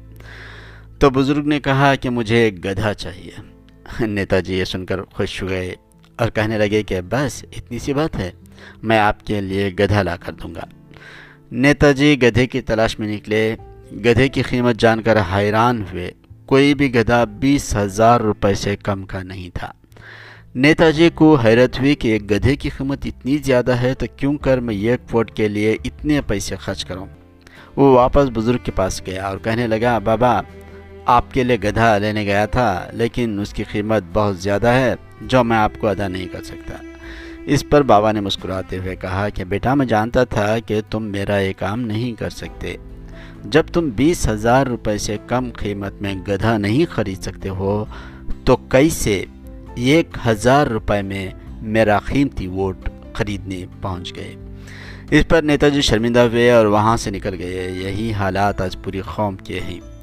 تو 0.98 1.10
بزرگ 1.10 1.46
نے 1.46 1.60
کہا 1.60 1.94
کہ 1.94 2.10
مجھے 2.10 2.36
ایک 2.36 2.64
گدھا 2.64 2.94
چاہیے۔ 2.94 3.57
نیتا 4.00 4.40
جی 4.40 4.54
یہ 4.54 4.64
سن 4.64 4.86
کر 4.86 5.02
خوش 5.02 5.42
ہوئے 5.42 5.74
اور 6.16 6.30
کہنے 6.30 6.58
لگے 6.58 6.82
کہ 6.82 7.00
بس 7.00 7.44
اتنی 7.56 7.78
سی 7.78 7.92
بات 7.92 8.16
ہے، 8.16 8.30
میں 8.82 8.98
آپ 8.98 9.26
کے 9.26 9.40
لیے 9.40 9.70
گدھا 9.80 10.02
لا 10.02 10.16
کر 10.16 10.32
دوں 10.32 10.54
گا۔ 10.54 10.64
نیتا 11.52 11.92
جی 11.92 12.22
گدھے 12.22 12.46
کی 12.46 12.60
تلاش 12.60 12.98
میں 12.98 13.16
نکلے۔ 13.16 13.56
گدھے 13.92 14.28
کی 14.28 14.42
قیمت 14.42 14.76
جان 14.76 15.02
کر 15.02 15.18
حیران 15.34 15.84
ہوئے۔ 15.92 16.10
کوئی 16.46 16.74
بھی 16.74 16.94
گدھا 16.94 17.24
بیس 17.24 17.76
ہزار 17.76 18.20
روپے 18.20 18.54
سے 18.54 18.76
کم 18.76 19.06
کا 19.06 19.22
نہیں 19.22 19.50
تھا۔ 19.54 19.72
نیتا 20.54 20.90
جی 20.90 21.10
کو 21.14 21.34
حیرت 21.34 21.80
ہوئی 21.80 21.94
کہ 21.94 22.08
ایک 22.08 22.30
گدھے 22.30 22.56
کی 22.56 22.68
قیمت 22.68 22.98
اتنی 23.04 23.38
زیادہ 23.38 23.72
ہے 23.72 23.94
تو 23.94 24.06
کیوں 24.16 24.36
کر 24.36 24.60
میں 24.60 24.74
ایک 24.74 25.00
فوٹ 25.08 25.30
کے 25.30 25.48
لیے 25.48 25.76
اتنے 25.84 26.20
پیسے 26.20 26.56
خرچ 26.56 26.84
کروں؟ 26.84 27.06
وہ 27.76 27.94
واپس 27.94 28.24
بزرگ 28.34 28.58
کے 28.64 28.72
پاس 28.72 29.02
گیا 29.06 29.26
اور 29.26 29.38
کہنے 29.38 29.66
لگا، 29.66 29.98
بابا 29.98 30.40
آپ 31.08 31.34
کے 31.34 31.44
لیے 31.44 31.56
گدھا 31.64 31.98
لینے 31.98 32.24
گیا 32.24 32.46
تھا، 32.46 32.90
لیکن 32.92 33.38
اس 33.42 33.52
کی 33.52 33.64
قیمت 33.72 34.02
بہت 34.12 34.38
زیادہ 34.38 34.66
ہے 34.66 34.94
جو 35.20 35.44
میں 35.44 35.56
آپ 35.56 35.72
کو 35.78 35.88
ادا 35.88 36.08
نہیں 36.08 36.26
کر 36.32 36.42
سکتا۔ 36.42 36.74
اس 37.44 37.64
پر 37.70 37.82
بابا 37.82 38.12
نے 38.12 38.20
مسکراتے 38.20 38.78
ہوئے 38.78 38.96
کہا 38.96 39.28
کہ 39.28 39.44
بیٹا، 39.44 39.74
میں 39.74 39.86
جانتا 39.86 40.24
تھا 40.24 40.58
کہ 40.58 40.80
تم 40.90 41.02
میرا 41.02 41.38
یہ 41.38 41.52
کام 41.58 41.80
نہیں 41.80 42.12
کر 42.12 42.30
سکتے۔ 42.30 42.76
جب 43.44 43.66
تم 43.72 43.88
بیس 43.88 44.28
ہزار 44.28 44.66
روپے 44.66 44.98
سے 44.98 45.16
کم 45.26 45.50
قیمت 45.58 46.02
میں 46.02 46.14
گدھا 46.28 46.58
نہیں 46.58 46.84
خرید 46.90 47.22
سکتے 47.22 47.48
ہو، 47.48 47.84
تو 48.44 48.56
کیسے 48.56 49.24
ایک 49.74 50.08
ہزار 50.26 50.66
روپے 50.66 51.02
میں 51.02 51.30
میرا 51.62 51.98
قیمتی 51.98 52.46
ووٹ 52.46 52.88
خریدنے 53.12 53.64
پہنچ 53.82 54.14
گئے۔ 54.16 54.34
اس 55.10 55.28
پر 55.28 55.42
نیتا 55.42 55.68
جی 55.68 55.80
شرمندہ 55.80 56.20
ہوئے 56.20 56.50
اور 56.50 56.66
وہاں 56.66 56.96
سے 56.96 57.10
نکل 57.10 57.34
گئے۔ 57.38 57.70
یہی 57.70 58.12
حالات 58.12 58.60
آج 58.60 58.76
پوری 58.82 59.00
قوم 59.16 59.36
کے 59.36 59.60
ہیں۔ 59.60 59.97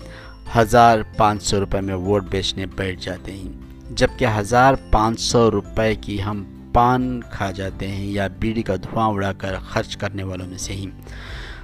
ہزار 0.58 1.00
پانچ 1.18 1.44
سو 1.44 1.60
روپے 1.60 1.82
میں 1.82 1.96
ووٹ 1.96 2.24
بیچنے 2.24 2.66
بیٹھ 2.66 3.02
جاتے 3.02 3.32
ہیں۔ 3.32 3.52
جبکہ 3.92 4.28
ہزار 4.38 4.74
پانچ 4.92 5.20
سو 5.20 5.52
روپے 5.52 5.96
کی 5.96 6.24
ہم 6.24 6.44
پان 6.74 7.22
کھا 7.32 7.52
جاتے 7.52 7.88
ہیں 7.88 8.06
یا 8.06 8.28
بیڑی 8.28 8.62
کا 8.62 8.76
دھواں 8.76 9.10
اڑا 9.10 9.34
کر 9.34 9.56
خرچ 9.60 9.98
کرنے 9.98 10.24
والوں 10.24 10.48
میں 10.48 10.58
سے 10.58 10.74
ہی۔ 10.74 10.86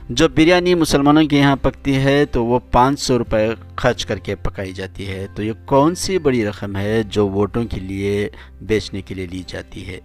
جو 0.10 0.27
بریانی 0.27 0.75
مسلمانوں 0.75 1.25
کے 1.25 1.38
یہاں 1.39 1.55
پکتی 1.62 1.95
ہے 1.95 2.25
تو 2.25 2.45
وہ 2.45 2.60
پانچ 2.71 3.00
سو 3.00 3.17
روپے 3.17 3.50
خرچ 3.75 4.05
کر 4.05 4.17
کے 4.17 4.36
پکائی 4.36 4.71
جاتی 4.71 5.07
ہے۔ 5.07 5.27
تو 5.36 5.43
یہ 5.43 5.53
کون 5.65 5.95
سی 5.95 6.17
بڑی 6.17 6.45
رقم 6.45 6.75
ہے 6.75 7.03
جو 7.03 7.27
ووٹوں 7.27 7.65
کے 7.65 7.79
لیے 7.79 8.29
بیچنے 8.62 9.01
کے 9.01 9.15
لیے 9.15 9.27
لی 9.27 9.43
جاتی 9.48 9.88
ہے؟ 9.88 10.00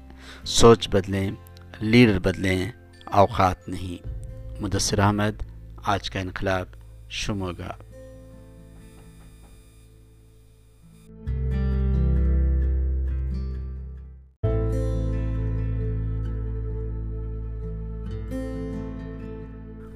سوچ 0.45 0.88
بدلیں، 0.88 1.31
لیڈر 1.81 2.19
بدلیں، 2.19 2.71
اوقات 3.05 3.69
نہیں۔ 3.69 4.09
مدثر 4.61 4.99
احمد، 4.99 5.43
آج 5.85 6.11
کا 6.11 6.21
انقلاب 6.21 6.66
شموگا 7.11 7.86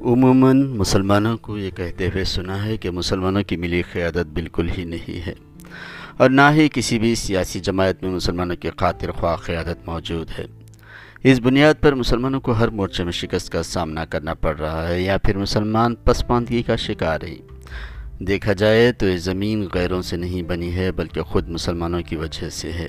عموماً 0.00 0.62
مسلمانوں 0.62 1.38
کو 1.38 1.58
یہ 1.58 1.70
کہتے 1.70 2.06
ہوئے 2.06 2.24
سنا 2.24 2.64
ہے 2.64 2.76
کہ 2.76 2.90
مسلمانوں 2.90 3.42
کی 3.42 3.56
ملی 3.56 3.82
قیادت 3.82 4.26
بالکل 4.26 4.68
ہی 4.78 4.84
نہیں 4.84 5.26
ہے 5.26 5.34
اور 6.16 6.30
نہ 6.30 6.40
ہی 6.52 6.68
کسی 6.72 6.98
بھی 6.98 7.14
سیاسی 7.14 7.60
جماعت 7.60 8.02
میں 8.02 8.10
مسلمانوں 8.10 8.56
کی 8.56 8.68
خاطر 8.76 9.10
خواہ 9.10 9.36
قیادت 9.36 9.88
موجود 9.88 10.30
ہے۔ 10.38 10.46
اس 11.22 11.40
بنیاد 11.40 11.74
پر 11.80 11.94
مسلمانوں 11.94 12.40
کو 12.40 12.52
ہر 12.52 12.68
مورچے 12.68 13.04
میں 13.04 13.12
شکست 13.12 13.52
کا 13.52 13.62
سامنا 13.62 14.04
کرنا 14.04 14.34
پڑ 14.34 14.58
رہا 14.58 14.88
ہے 14.88 15.00
یا 15.00 15.16
پھر 15.18 15.38
مسلمان 15.38 15.94
پسماندگی 15.94 16.62
کا 16.62 16.76
شکار 16.76 17.20
ہے 17.22 17.34
دیکھا 18.26 18.52
جائے 18.52 18.92
تو 18.92 19.08
یہ 19.08 19.16
زمین 19.16 19.68
غیروں 19.74 20.02
سے 20.02 20.16
نہیں 20.16 20.42
بنی 20.42 20.74
ہے، 20.74 20.92
بلکہ 20.92 21.22
خود 21.22 21.48
مسلمانوں 21.48 22.02
کی 22.02 22.16
وجہ 22.16 22.48
سے 22.48 22.72
ہے۔ 22.72 22.88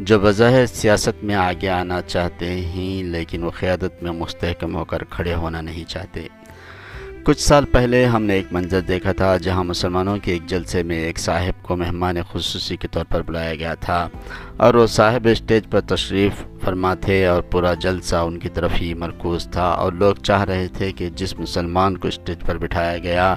جو 0.00 0.18
بظاہر 0.18 0.66
سیاست 0.66 1.24
میں 1.24 1.34
آگے 1.34 1.68
آنا 1.68 2.02
چاہتے 2.02 2.50
ہیں، 2.50 3.02
لیکن 3.02 3.42
وہ 3.42 3.50
قیادت 3.58 4.02
میں 4.02 4.12
مستحکم 4.12 4.76
ہو 4.76 4.84
کر 4.84 5.04
کھڑے 5.04 5.34
ہونا 5.34 5.60
نہیں 5.60 5.84
چاہتے۔ 5.84 6.28
کچھ 7.26 7.40
سال 7.40 7.64
پہلے 7.64 8.04
ہم 8.04 8.22
نے 8.22 8.34
ایک 8.34 8.46
منظر 8.52 8.80
دیکھا 8.80 9.12
تھا 9.12 9.36
جہاں 9.36 9.64
مسلمانوں 9.64 10.16
کے 10.22 10.32
ایک 10.32 10.46
جلسے 10.46 10.82
میں 10.82 10.96
ایک 10.96 11.18
صاحب 11.18 11.62
کو 11.62 11.76
مہمان 11.76 12.16
خصوصی 12.32 12.76
کے 12.76 12.88
طور 12.88 13.04
پر 13.04 13.22
بلایا 13.22 13.54
گیا 13.54 13.74
تھا 13.74 14.08
اور 14.56 14.74
وہ 14.74 14.86
صاحب 14.86 15.28
اسٹیج 15.30 15.64
پر 15.70 15.80
تشریف 15.80 16.32
فرما 16.64 16.94
تھے 16.94 17.26
اور 17.26 17.42
پورا 17.42 17.74
جلسہ 17.74 18.16
ان 18.16 18.38
کی 18.38 18.48
طرف 18.48 18.70
ہی 18.80 18.94
مرکوز 18.94 19.48
تھا 19.52 19.68
اور 19.68 19.92
لوگ 19.92 20.14
چاہ 20.14 20.44
رہے 20.44 20.68
تھے 20.68 20.92
کہ 20.92 21.08
جس 21.10 21.38
مسلمان 21.38 21.96
کو 21.96 22.08
اسٹیج 22.08 22.38
پر 22.40 22.58
بٹھایا 22.58 22.98
گیا 22.98 23.34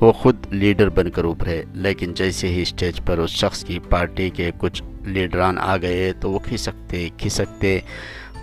وہ 0.00 0.12
خود 0.12 0.46
لیڈر 0.50 0.88
بن 0.88 1.10
کر 1.10 1.24
ابھرے 1.24 1.64
لیکن 1.74 2.14
جیسے 2.14 2.48
ہی 2.48 2.62
اسٹیج 2.62 3.00
پر 3.06 3.18
اس 3.18 3.30
شخص 3.30 3.64
کی 3.64 3.78
پارٹی 3.88 4.30
کے 4.30 4.50
کچھ 4.58 4.82
لیڈران 5.02 5.58
آ 5.58 5.76
گئے 5.76 6.12
تو 6.20 6.30
وہ 6.30 6.38
کھسکتے 6.38 7.08
کھسکتے 7.16 7.80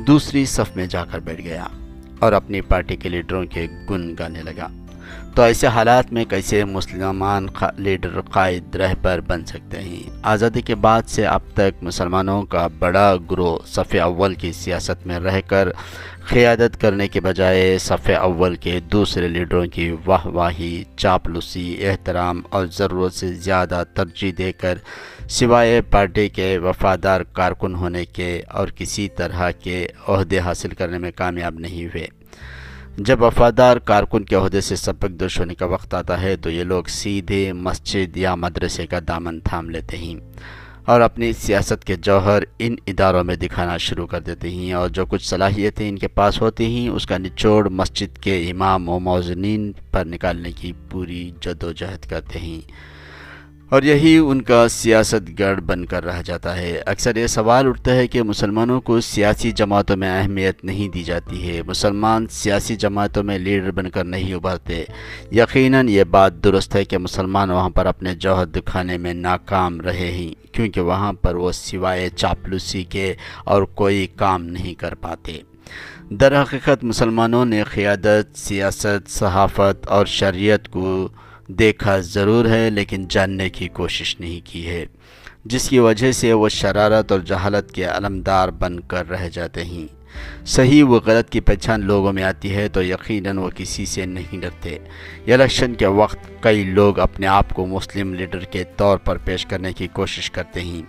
دوسری 0.07 0.45
صف 0.45 0.75
میں 0.75 0.85
جا 0.85 1.05
کر 1.05 1.19
بیٹھ 1.19 1.41
گیا 1.41 1.67
اور 2.19 2.33
اپنی 2.33 2.61
پارٹی 2.61 2.95
کے 2.95 3.09
لیڈروں 3.09 3.45
کے 3.45 3.67
گن 3.89 4.13
گانے 4.19 4.43
لگا۔ 4.43 4.67
تو 5.35 5.41
ایسے 5.41 5.67
حالات 5.67 6.11
میں 6.13 6.25
کیسے 6.25 6.65
مسلمان 6.65 7.47
لیڈر 7.77 8.21
قائد 8.21 8.75
رہبر 8.75 9.19
بن 9.27 9.45
سکتے 9.45 9.79
ہیں؟ 9.79 10.09
آزادی 10.23 10.61
کے 10.61 10.75
بعد 10.75 11.01
سے 11.07 11.25
اب 11.25 11.41
تک 11.53 11.83
مسلمانوں 11.83 12.43
کا 12.43 12.67
بڑا 12.79 13.15
گروہ 13.31 13.57
صف 13.65 13.95
اول 14.03 14.35
کی 14.35 14.51
سیاست 14.51 15.07
میں 15.07 15.19
رہ 15.19 15.39
کر 15.47 15.69
قیادت 16.29 16.81
کرنے 16.81 17.07
کے 17.07 17.21
بجائے 17.21 17.77
صف 17.77 18.09
اول 18.19 18.55
کے 18.55 18.79
دوسرے 18.79 19.27
لیڈروں 19.27 19.65
کی 19.65 19.95
واہ 20.05 20.27
واہی، 20.27 20.83
چاپلوسی، 20.95 21.87
احترام 21.87 22.41
اور 22.49 22.65
ضرورت 22.65 23.13
سے 23.13 23.33
زیادہ 23.33 23.83
ترجیح 23.93 24.31
دے 24.37 24.51
کر 24.51 24.77
سوائے 25.29 25.81
پارٹی 25.81 26.29
کے 26.29 26.57
وفادار 26.57 27.21
کارکن 27.21 27.75
ہونے 27.75 28.05
کے 28.05 28.41
اور 28.47 28.67
کسی 28.67 29.07
طرح 29.09 29.51
کے 29.51 29.87
عہدے 30.07 30.39
حاصل 30.39 30.69
کرنے 30.69 30.97
میں 30.97 31.11
کامیاب 31.15 31.59
نہیں 31.59 31.85
ہوئے۔ 31.85 32.07
جب 32.99 33.21
وفادار 33.21 33.77
کارکن 33.77 34.23
کے 34.23 34.35
عہدے 34.35 34.61
سے 34.61 34.75
سبق 34.75 35.05
دوش 35.09 35.39
ہونے 35.39 35.55
کا 35.55 35.65
وقت 35.65 35.93
آتا 35.93 36.21
ہے 36.21 36.35
تو 36.35 36.49
یہ 36.49 36.63
لوگ 36.63 36.83
سیدھے 36.83 37.53
مسجد 37.53 38.17
یا 38.17 38.35
مدرسے 38.35 38.87
کا 38.87 38.99
دامن 39.07 39.39
تھام 39.39 39.69
لیتے 39.69 39.97
ہیں 39.97 40.15
اور 40.85 41.01
اپنی 41.01 41.33
سیاست 41.33 41.83
کے 41.83 41.95
جوہر 41.95 42.43
ان 42.59 42.75
اداروں 42.87 43.23
میں 43.23 43.35
دکھانا 43.35 43.77
شروع 43.77 44.07
کر 44.07 44.19
دیتے 44.19 44.49
ہیں 44.49 44.73
اور 44.73 44.89
جو 44.89 45.05
کچھ 45.05 45.27
صلاحیتیں 45.27 45.89
ان 45.89 45.97
کے 45.97 46.07
پاس 46.07 46.41
ہوتی 46.41 46.65
ہیں 46.65 46.89
اس 46.89 47.05
کا 47.05 47.17
نچوڑ 47.17 47.69
مسجد 47.69 48.17
کے 48.17 48.51
امام 48.51 48.89
و 48.89 48.99
موزنین 48.99 49.71
پر 49.91 50.05
نکالنے 50.05 50.51
کی 50.51 50.73
پوری 50.89 51.31
جد 51.41 51.63
و 51.63 51.71
جہد 51.71 52.09
کرتے 52.09 52.39
ہیں۔ 52.39 52.61
اور 53.69 53.81
یہی 53.81 54.17
ان 54.17 54.41
کا 54.41 54.67
سیاست 54.67 55.39
گڑ 55.39 55.59
بن 55.59 55.85
کر 55.85 56.05
رہ 56.05 56.21
جاتا 56.25 56.57
ہے۔ 56.57 56.81
اکثر 56.85 57.15
یہ 57.15 57.27
سوال 57.27 57.67
اٹھتا 57.67 57.95
ہے 57.95 58.07
کہ 58.07 58.23
مسلمانوں 58.23 58.81
کو 58.81 59.01
سیاسی 59.01 59.51
جماعتوں 59.51 59.97
میں 59.97 60.21
اہمیت 60.21 60.63
نہیں 60.63 60.89
دی 60.89 61.03
جاتی 61.03 61.49
ہے۔ 61.49 61.61
مسلمان 61.61 62.27
سیاسی 62.27 62.75
جماعتوں 62.75 63.23
میں 63.23 63.39
لیڈر 63.39 63.71
بن 63.71 63.89
کر 63.89 64.03
نہیں 64.03 64.33
ابھرتے۔ 64.33 64.83
یقیناً 65.31 65.89
یہ 65.89 66.03
بات 66.03 66.43
درست 66.43 66.75
ہے 66.75 66.85
کہ 66.85 66.97
مسلمان 66.97 67.49
وہاں 67.49 67.69
پر 67.69 67.85
اپنے 67.85 68.15
جوہر 68.15 68.45
دکھانے 68.45 68.97
میں 68.97 69.13
ناکام 69.13 69.81
رہے 69.81 70.11
ہی 70.11 70.33
کیونکہ 70.51 70.81
وہاں 70.81 71.13
پر 71.13 71.35
وہ 71.35 71.51
سوائے 71.51 72.09
چاپلوسی 72.09 72.83
کے 72.83 73.13
اور 73.43 73.63
کوئی 73.63 74.07
کام 74.15 74.45
نہیں 74.45 74.73
کر 74.73 74.95
پاتے۔ 74.95 75.39
در 76.09 76.41
حقیقت 76.41 76.83
مسلمانوں 76.83 77.45
نے 77.45 77.63
قیادت، 77.63 78.37
سیاست، 78.37 79.09
صحافت 79.09 79.87
اور 79.87 80.05
شریعت 80.05 80.67
کو 80.67 81.09
دیکھا 81.49 81.97
ضرور 81.97 82.45
ہے 82.45 82.69
لیکن 82.69 83.05
جاننے 83.09 83.49
کی 83.49 83.67
کوشش 83.67 84.19
نہیں 84.19 84.41
کی 84.43 84.67
ہے، 84.67 84.85
جس 85.45 85.69
کی 85.69 85.79
وجہ 85.79 86.11
سے 86.11 86.33
وہ 86.33 86.49
شرارت 86.49 87.11
اور 87.11 87.19
جہالت 87.19 87.71
کے 87.71 87.85
علمدار 87.85 88.49
بن 88.49 88.79
کر 88.79 89.09
رہ 89.09 89.29
جاتے 89.29 89.63
ہیں۔ 89.63 89.87
صحیح 90.45 90.83
و 90.83 90.87
غلط 90.87 91.29
کی 91.29 91.39
پہچان 91.39 91.85
لوگوں 91.85 92.13
میں 92.13 92.23
آتی 92.23 92.55
ہے 92.55 92.67
تو 92.67 92.83
یقیناً 92.83 93.37
وہ 93.37 93.49
کسی 93.55 93.85
سے 93.85 94.05
نہیں 94.05 94.41
ڈرتے۔ 94.41 94.77
الیکشن 95.27 95.73
کے 95.73 95.87
وقت 95.87 96.17
کئی 96.39 96.63
لوگ 96.63 96.99
اپنے 96.99 97.27
آپ 97.27 97.49
کو 97.53 97.65
مسلم 97.65 98.13
لیڈر 98.13 98.39
کے 98.39 98.63
طور 98.77 98.97
پر 98.97 99.17
پیش 99.17 99.45
کرنے 99.45 99.73
کی 99.73 99.87
کوشش 99.87 100.31
کرتے 100.31 100.61
ہیں۔ 100.61 100.81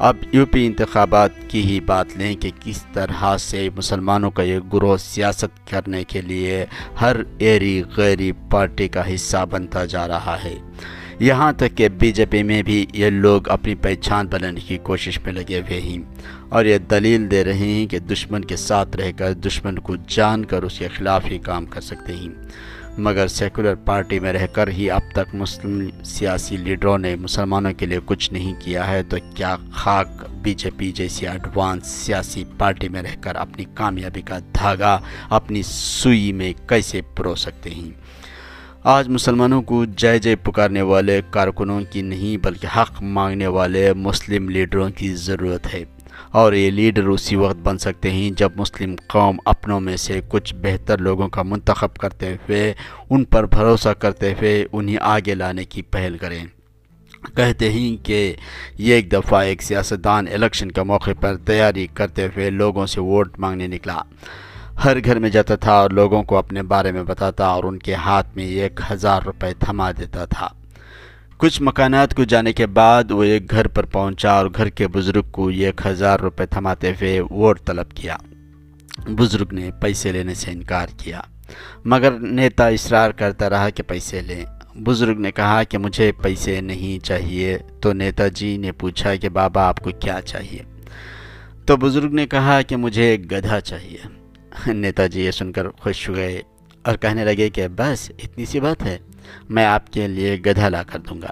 اب 0.00 0.16
یو 0.32 0.46
پی 0.46 0.66
انتخابات 0.66 1.30
کی 1.48 1.62
ہی 1.62 1.80
بات 1.80 2.06
لیں 2.16 2.36
کہ 2.36 2.50
کس 2.60 2.84
طرح 2.92 3.36
سے 3.38 3.68
مسلمانوں 3.76 4.30
کا 4.30 4.42
یہ 4.42 4.58
گروہ 4.72 4.96
سیاست 4.96 5.70
کرنے 5.70 6.04
کے 6.04 6.20
لیے 6.20 6.66
ہر 7.00 7.16
ایری 7.38 7.82
غیری 7.96 8.32
پارٹی 8.50 8.88
کا 8.88 9.14
حصہ 9.14 9.46
بنتا 9.50 9.84
جا 9.84 10.08
رہا 10.08 10.36
ہے۔ 10.44 10.58
یہاں 11.18 11.52
تک 11.52 11.76
کہ 11.76 11.88
بی 11.88 12.12
جے 12.12 12.26
پی 12.26 12.42
میں 12.42 12.62
بھی 12.62 12.86
یہ 12.92 13.10
لوگ 13.10 13.48
اپنی 13.48 13.74
پہچان 13.74 14.26
بنانے 14.26 14.60
کی 14.60 14.78
کوشش 14.78 15.18
میں 15.24 15.32
لگے 15.32 15.60
ہوئے 15.60 15.80
ہیں 15.80 15.98
اور 16.48 16.64
یہ 16.64 16.78
دلیل 16.78 17.30
دے 17.30 17.44
رہے 17.44 17.68
ہیں 17.68 17.86
کہ 17.86 17.98
دشمن 17.98 18.44
کے 18.44 18.56
ساتھ 18.56 18.96
رہ 18.96 19.12
کر 19.16 19.32
دشمن 19.32 19.78
کو 19.78 19.96
جان 20.08 20.44
کر 20.44 20.62
اس 20.62 20.78
کے 20.78 20.88
خلاف 20.88 21.24
ہی 21.24 21.38
کام 21.38 21.66
کر 21.66 21.80
سکتے 21.80 22.16
ہیں۔ 22.16 22.28
مگر 23.02 23.28
سیکولر 23.28 23.74
پارٹی 23.74 24.18
میں 24.20 24.32
رہ 24.32 24.46
کر 24.46 24.68
ہی 24.68 24.90
اب 24.90 25.02
تک 25.14 25.34
مسلم 25.34 25.88
سیاسی 26.04 26.56
لیڈروں 26.56 26.98
نے 26.98 27.16
مسلمانوں 27.16 27.72
کے 27.72 27.86
لیے 27.86 27.98
کچھ 28.04 28.32
نہیں 28.32 28.54
کیا 28.60 28.86
ہے، 28.88 29.02
تو 29.02 29.16
کیا 29.34 29.56
خاک 29.72 30.08
بی 30.42 30.54
جے 30.54 30.70
پی 30.76 30.92
جیسی 30.92 31.26
ایڈوانس 31.26 31.86
سیاسی 31.86 32.44
پارٹی 32.58 32.88
میں 32.88 33.02
رہ 33.02 33.16
کر 33.20 33.36
اپنی 33.36 33.64
کامیابی 33.74 34.22
کا 34.22 34.38
دھاگا، 34.38 34.98
اپنی 35.30 35.62
سوئی 35.62 36.32
میں 36.32 36.52
کیسے 36.66 37.00
پرو 37.16 37.34
سکتے 37.34 37.70
ہیں؟ 37.70 37.90
آج 38.84 39.08
مسلمانوں 39.08 39.62
کو 39.62 39.84
جے 39.84 40.18
جے 40.18 40.36
پکارنے 40.36 40.82
والے 40.82 41.20
کارکنوں 41.30 41.80
کی 41.90 42.02
نہیں، 42.02 42.36
بلکہ 42.36 42.66
حق 42.76 43.02
مانگنے 43.02 43.46
والے 43.46 43.92
مسلم 43.92 44.48
لیڈروں 44.48 44.90
کی 44.90 45.14
ضرورت 45.14 45.74
ہے۔ 45.74 45.84
اور 46.30 46.52
یہ 46.52 46.70
لیڈر 46.70 47.04
اسی 47.04 47.36
وقت 47.36 47.56
بن 47.56 47.78
سکتے 47.78 48.10
ہیں 48.10 48.30
جب 48.30 48.50
مسلم 48.56 48.94
قوم 49.06 49.36
اپنوں 49.44 49.80
میں 49.80 49.96
سے 49.96 50.20
کچھ 50.28 50.54
بہتر 50.54 50.98
لوگوں 50.98 51.28
کا 51.28 51.42
منتخب 51.42 51.96
کرتے 51.96 52.32
ہوئے 52.32 52.74
ان 53.10 53.24
پر 53.24 53.46
بھروسہ 53.46 53.88
کرتے 53.88 54.32
ہوئے 54.32 54.66
انہیں 54.72 54.96
آگے 55.00 55.34
لانے 55.34 55.64
کی 55.64 55.82
پہل 55.82 56.16
کریں۔ 56.20 56.44
کہتے 57.36 57.72
ہیں 57.72 58.06
کہ 58.06 58.34
یہ 58.78 58.94
ایک 58.94 59.12
دفعہ 59.12 59.40
ایک 59.40 59.62
سیاستدان 59.62 60.26
الیکشن 60.32 60.70
کا 60.70 60.82
موقع 60.82 61.10
پر 61.20 61.36
تیاری 61.36 61.86
کرتے 61.94 62.26
ہوئے 62.26 62.50
لوگوں 62.50 62.86
سے 62.86 63.00
ووٹ 63.00 63.38
مانگنے 63.38 63.66
نکلا۔ 63.66 64.02
ہر 64.84 65.04
گھر 65.04 65.18
میں 65.18 65.30
جاتا 65.30 65.56
تھا 65.56 65.72
اور 65.72 65.90
لوگوں 65.90 66.22
کو 66.22 66.36
اپنے 66.36 66.62
بارے 66.62 66.92
میں 66.92 67.02
بتاتا 67.02 67.46
اور 67.46 67.64
ان 67.64 67.78
کے 67.78 67.94
ہاتھ 67.94 68.26
میں 68.36 68.44
ایک 68.44 68.80
ہزار 68.90 69.22
روپے 69.22 69.54
تھما 69.58 69.90
دیتا 69.90 70.24
تھا۔ 70.24 70.48
کچھ 71.40 71.62
مکانات 71.62 72.14
کو 72.14 72.24
جانے 72.24 72.52
کے 72.52 72.66
بعد 72.66 73.10
وہ 73.10 73.22
ایک 73.22 73.50
گھر 73.50 73.68
پر 73.68 73.86
پہنچا 73.86 74.30
اور 74.30 74.46
گھر 74.56 74.68
کے 74.68 74.88
بزرگ 74.88 75.22
کو 75.30 75.48
ایک 75.48 75.86
ہزار 75.86 76.20
روپے 76.20 76.46
تھماتے 76.46 76.90
ہوئے 76.90 77.20
ووٹ 77.20 77.60
طلب 77.66 77.90
کیا۔ 77.92 78.16
بزرگ 79.08 79.46
نے 79.52 79.70
پیسے 79.80 80.12
لینے 80.12 80.34
سے 80.34 80.50
انکار 80.50 80.86
کیا، 80.98 81.20
مگر 81.84 82.12
نیتا 82.12 82.68
اصرار 82.68 83.10
کرتا 83.10 83.50
رہا 83.50 83.70
کہ 83.70 83.82
پیسے 83.82 84.20
لیں۔ 84.20 84.44
بزرگ 84.76 85.18
نے 85.18 85.32
کہا 85.32 85.62
کہ 85.62 85.78
مجھے 85.78 86.12
پیسے 86.12 86.60
نہیں 86.60 87.04
چاہیے۔ 87.04 87.58
تو 87.80 87.92
نیتا 87.92 88.28
جی 88.28 88.56
نے 88.56 88.72
پوچھا 88.72 89.14
کہ 89.14 89.28
بابا، 89.28 89.68
آپ 89.68 89.80
کو 89.80 89.90
کیا 89.90 90.20
چاہیے؟ 90.20 90.58
تو 91.66 91.76
بزرگ 91.76 92.14
نے 92.14 92.26
کہا 92.26 92.62
کہ 92.62 92.76
مجھے 92.76 93.04
ایک 93.04 93.32
گدھا 93.32 93.60
چاہیے۔ 93.60 93.98
نیتا 94.66 95.06
جی 95.06 95.20
یہ 95.20 95.30
سن 95.30 95.52
کر 95.52 95.68
خوش 95.68 96.08
ہو 96.08 96.14
گئے 96.14 96.42
اور 96.82 96.96
کہنے 96.96 97.24
لگے 97.24 97.50
کہ 97.50 97.68
بس 97.68 98.10
اتنی 98.18 98.44
سی 98.44 98.60
بات 98.60 98.82
ہے، 98.82 98.98
میں 99.48 99.66
آپ 99.66 99.92
کے 99.92 100.08
لیے 100.08 100.38
گدھا 100.46 100.68
لا 100.68 100.82
کر 100.82 100.98
دوں 100.98 101.22
گا۔ 101.22 101.30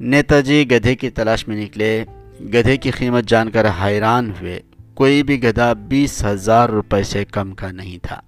نیتا 0.00 0.40
جی 0.40 0.70
گدھے 0.70 0.94
کی 0.94 1.10
تلاش 1.10 1.48
میں 1.48 1.64
نکلے۔ 1.64 2.04
گدھے 2.40 2.76
کی 2.76 2.90
قیمت 2.90 3.24
جان 3.24 3.50
کر 3.50 3.66
حیران 3.82 4.32
ہوئے۔ 4.40 4.60
کوئی 4.94 5.22
بھی 5.22 5.42
گدھا 5.42 5.72
بیس 5.72 6.24
ہزار 6.24 6.68
روپے 6.68 7.02
سے 7.02 7.24
کم 7.24 7.52
کا 7.52 7.70
نہیں 7.70 7.98
تھا۔ 8.02 8.20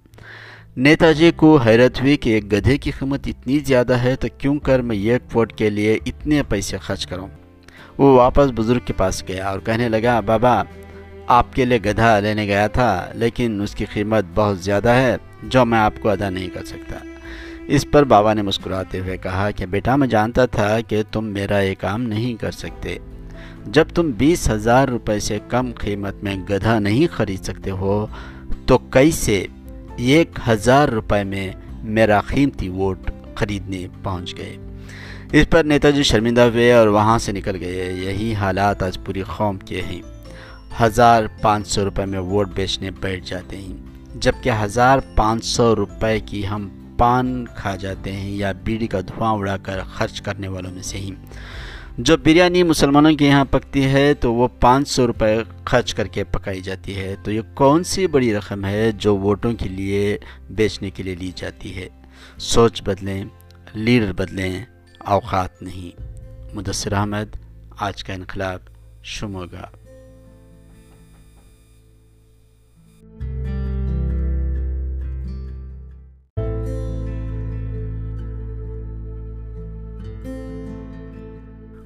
نیتا 0.77 1.11
جی 1.11 1.31
کو 1.35 1.57
حیرت 1.57 2.01
ہوئی 2.01 2.17
کہ 2.17 2.29
ایک 2.29 2.53
گدھے 2.53 2.77
کی 2.77 2.91
قیمت 2.91 3.27
اتنی 3.27 3.59
زیادہ 3.59 3.93
ہے 3.93 4.15
تو 4.15 4.27
کیوں 4.37 4.59
کر 4.59 4.79
میں 4.79 4.95
ایک 4.95 5.37
ووٹ 5.37 5.53
کے 5.53 5.69
لیے 5.69 5.97
اتنے 6.05 6.43
پیسے 6.43 6.77
خرچ 6.77 7.07
کروں؟ 7.07 7.27
وہ 7.97 8.17
واپس 8.17 8.45
بزرگ 8.55 8.79
کے 8.85 8.93
پاس 8.93 9.23
گیا 9.27 9.49
اور 9.49 9.59
کہنے 9.59 9.89
لگا، 9.89 10.19
بابا، 10.19 10.63
آپ 11.27 11.55
کے 11.55 11.65
لیے 11.65 11.79
گدھا 11.85 12.19
لینے 12.19 12.45
گیا 12.45 12.67
تھا، 12.67 13.11
لیکن 13.13 13.61
اس 13.61 13.75
کی 13.75 13.85
قیمت 13.85 14.25
بہت 14.35 14.59
زیادہ 14.59 14.89
ہے۔ 14.89 15.15
جو 15.49 15.65
میں 15.65 15.79
آپ 15.79 15.93
کو 16.01 16.09
ادا 16.09 16.29
نہیں 16.29 16.47
کر 16.47 16.65
سکتا۔ 16.65 16.97
اس 17.67 17.85
پر 17.91 18.03
بابا 18.03 18.33
نے 18.33 18.41
مسکراتے 18.41 18.99
ہوئے 18.99 19.17
کہا 19.17 19.51
کہ 19.51 19.65
بیٹا، 19.65 19.95
میں 19.95 20.07
جانتا 20.07 20.45
تھا 20.45 20.79
کہ 20.79 21.03
تم 21.11 21.25
میرا 21.25 21.59
یہ 21.59 21.75
کام 21.79 22.01
نہیں 22.01 22.33
کر 22.35 22.51
سکتے۔ 22.51 22.97
جب 23.65 23.85
تم 23.93 24.11
بیس 24.11 24.49
ہزار 24.49 24.87
روپے 24.87 25.19
سے 25.19 25.39
کم 25.47 25.71
قیمت 25.71 26.23
میں 26.23 26.35
گدھا 26.49 26.79
نہیں 26.79 27.07
خرید 27.11 27.43
سکتے 27.43 27.69
ہو، 27.69 28.07
تو 28.65 28.77
کیسے 28.77 29.47
ایک 29.97 30.39
ہزار 30.47 30.87
روپے 30.87 31.23
میں 31.23 31.51
میرا 31.83 32.21
قیمتی 32.21 32.69
ووٹ 32.69 32.99
خریدنے 33.35 33.87
پہنچ 34.03 34.37
گئے؟ 34.37 34.57
اس 35.31 35.49
پر 35.49 35.63
نیتا 35.63 35.89
جی 35.89 36.03
شرمندہ 36.03 36.41
ہوئے 36.41 36.71
اور 36.71 36.87
وہاں 36.87 37.19
سے 37.19 37.31
نکل 37.31 37.55
گئے۔ 37.59 37.93
یہی 37.93 38.35
حالات 38.35 38.83
آج 38.83 38.97
پوری 39.05 39.23
قوم 39.37 39.57
کے 39.57 39.81
ہیں۔ 39.81 40.01
ہزار 40.81 41.23
پانچ 41.41 41.67
سو 41.67 41.85
روپے 41.85 42.05
میں 42.05 42.19
ووٹ 42.19 42.49
بیچنے 42.55 42.91
بیٹھ 42.91 43.25
جاتے 43.25 43.57
ہیں۔ 43.57 43.84
جبکہ 44.15 44.51
ہزار 44.61 44.99
پانچ 45.15 45.45
سو 45.45 45.75
روپے 45.75 46.19
کی 46.19 46.47
ہم 46.47 46.69
پان 46.97 47.45
کھا 47.55 47.75
جاتے 47.75 48.11
ہیں 48.11 48.31
یا 48.31 48.51
بیڑی 48.51 48.87
کا 48.87 49.01
دھواں 49.01 49.33
اڑا 49.33 49.57
کر 49.57 49.79
خرچ 49.83 50.21
کرنے 50.21 50.47
والوں 50.47 50.71
میں 50.71 50.81
سے 50.81 50.97
ہی۔ 50.97 51.11
جو 51.97 52.17
بریانی 52.17 52.63
مسلمانوں 52.63 53.13
کے 53.13 53.27
یہاں 53.27 53.45
پکتی 53.45 53.85
ہے 53.85 54.13
تو 54.13 54.33
وہ 54.33 54.47
پانچ 54.59 54.89
سو 54.89 55.07
روپے 55.07 55.37
خرچ 55.65 55.93
کر 55.93 56.07
کے 56.07 56.23
پکائی 56.23 56.61
جاتی 56.61 56.95
ہے۔ 56.95 57.15
تو 57.23 57.31
یہ 57.31 57.41
کون 57.53 57.83
سی 57.83 58.07
بڑی 58.07 58.33
رقم 58.33 58.65
ہے 58.65 58.91
جو 58.91 59.17
ووٹوں 59.17 59.53
کے 59.53 59.69
لیے 59.69 60.17
بیچنے 60.49 60.89
کے 60.89 61.03
لیے 61.03 61.15
لی 61.15 61.31
جاتی 61.35 61.75
ہے؟ 61.75 61.89
سوچ 62.37 62.83
بدلیں، 62.83 63.25
لیڈر 63.73 64.13
بدلیں، 64.13 64.65
اوقات 64.99 65.61
نہیں۔ 65.61 66.01
مدثر 66.53 66.93
احمد، 66.93 67.37
آج 67.79 68.03
کا 68.03 68.13
انقلاب 68.13 68.59
شموگا 69.03 69.84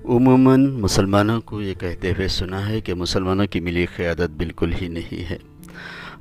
عموماً 0.09 0.65
مسلمانوں 0.65 1.41
کو 1.41 1.61
یہ 1.61 1.73
کہتے 1.73 2.11
ہوئے 2.11 2.27
سنا 2.27 2.69
ہے 2.69 2.81
کہ 2.81 2.93
مسلمانوں 2.93 3.45
کی 3.45 3.59
ملی 3.59 3.85
قیادت 3.85 4.29
بالکل 4.29 4.73
ہی 4.81 4.87
نہیں 4.87 5.29
ہے 5.29 5.37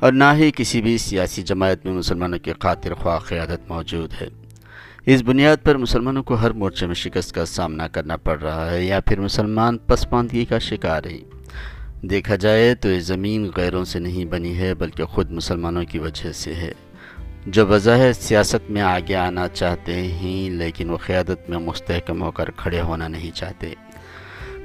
اور 0.00 0.12
نہ 0.12 0.24
ہی 0.34 0.50
کسی 0.56 0.82
بھی 0.82 0.98
سیاسی 0.98 1.42
جماعت 1.42 1.86
میں 1.86 1.94
مسلمانوں 1.94 2.38
کی 2.38 2.52
خاطر 2.60 2.94
خواہ 2.94 3.18
قیادت 3.18 3.70
موجود 3.70 4.12
ہے۔ 4.20 4.28
اس 5.06 5.22
بنیاد 5.22 5.56
پر 5.64 5.76
مسلمانوں 5.76 6.22
کو 6.22 6.34
ہر 6.34 6.50
مورچے 6.50 6.86
میں 6.86 6.94
شکست 6.94 7.34
کا 7.34 7.44
سامنا 7.44 7.88
کرنا 7.88 8.16
پڑ 8.16 8.40
رہا 8.40 8.70
ہے 8.70 8.84
یا 8.84 9.00
پھر 9.00 9.20
مسلمان 9.20 9.78
پسماندگی 9.78 10.44
کا 10.44 10.58
شکار 10.58 11.04
ہے 11.04 11.18
دیکھا 12.02 12.36
جائے 12.36 12.74
تو 12.74 12.90
یہ 12.90 13.00
زمین 13.00 13.50
غیروں 13.56 13.84
سے 13.84 13.98
نہیں 13.98 14.24
بنی 14.24 14.58
ہے، 14.58 14.74
بلکہ 14.74 15.04
خود 15.04 15.30
مسلمانوں 15.30 15.84
کی 15.84 15.98
وجہ 15.98 16.32
سے 16.32 16.54
ہے۔ 16.54 16.72
جو 17.46 17.64
بظاہر 17.66 18.12
سیاست 18.12 18.70
میں 18.70 18.82
آگے 18.82 19.14
آنا 19.16 19.46
چاہتے 19.48 19.94
ہیں، 19.94 20.50
لیکن 20.50 20.90
وہ 20.90 20.96
قیادت 21.06 21.48
میں 21.50 21.58
مستحکم 21.58 22.22
ہو 22.22 22.30
کر 22.30 22.50
کھڑے 22.56 22.80
ہونا 22.80 23.08
نہیں 23.08 23.36
چاہتے۔ 23.36 23.74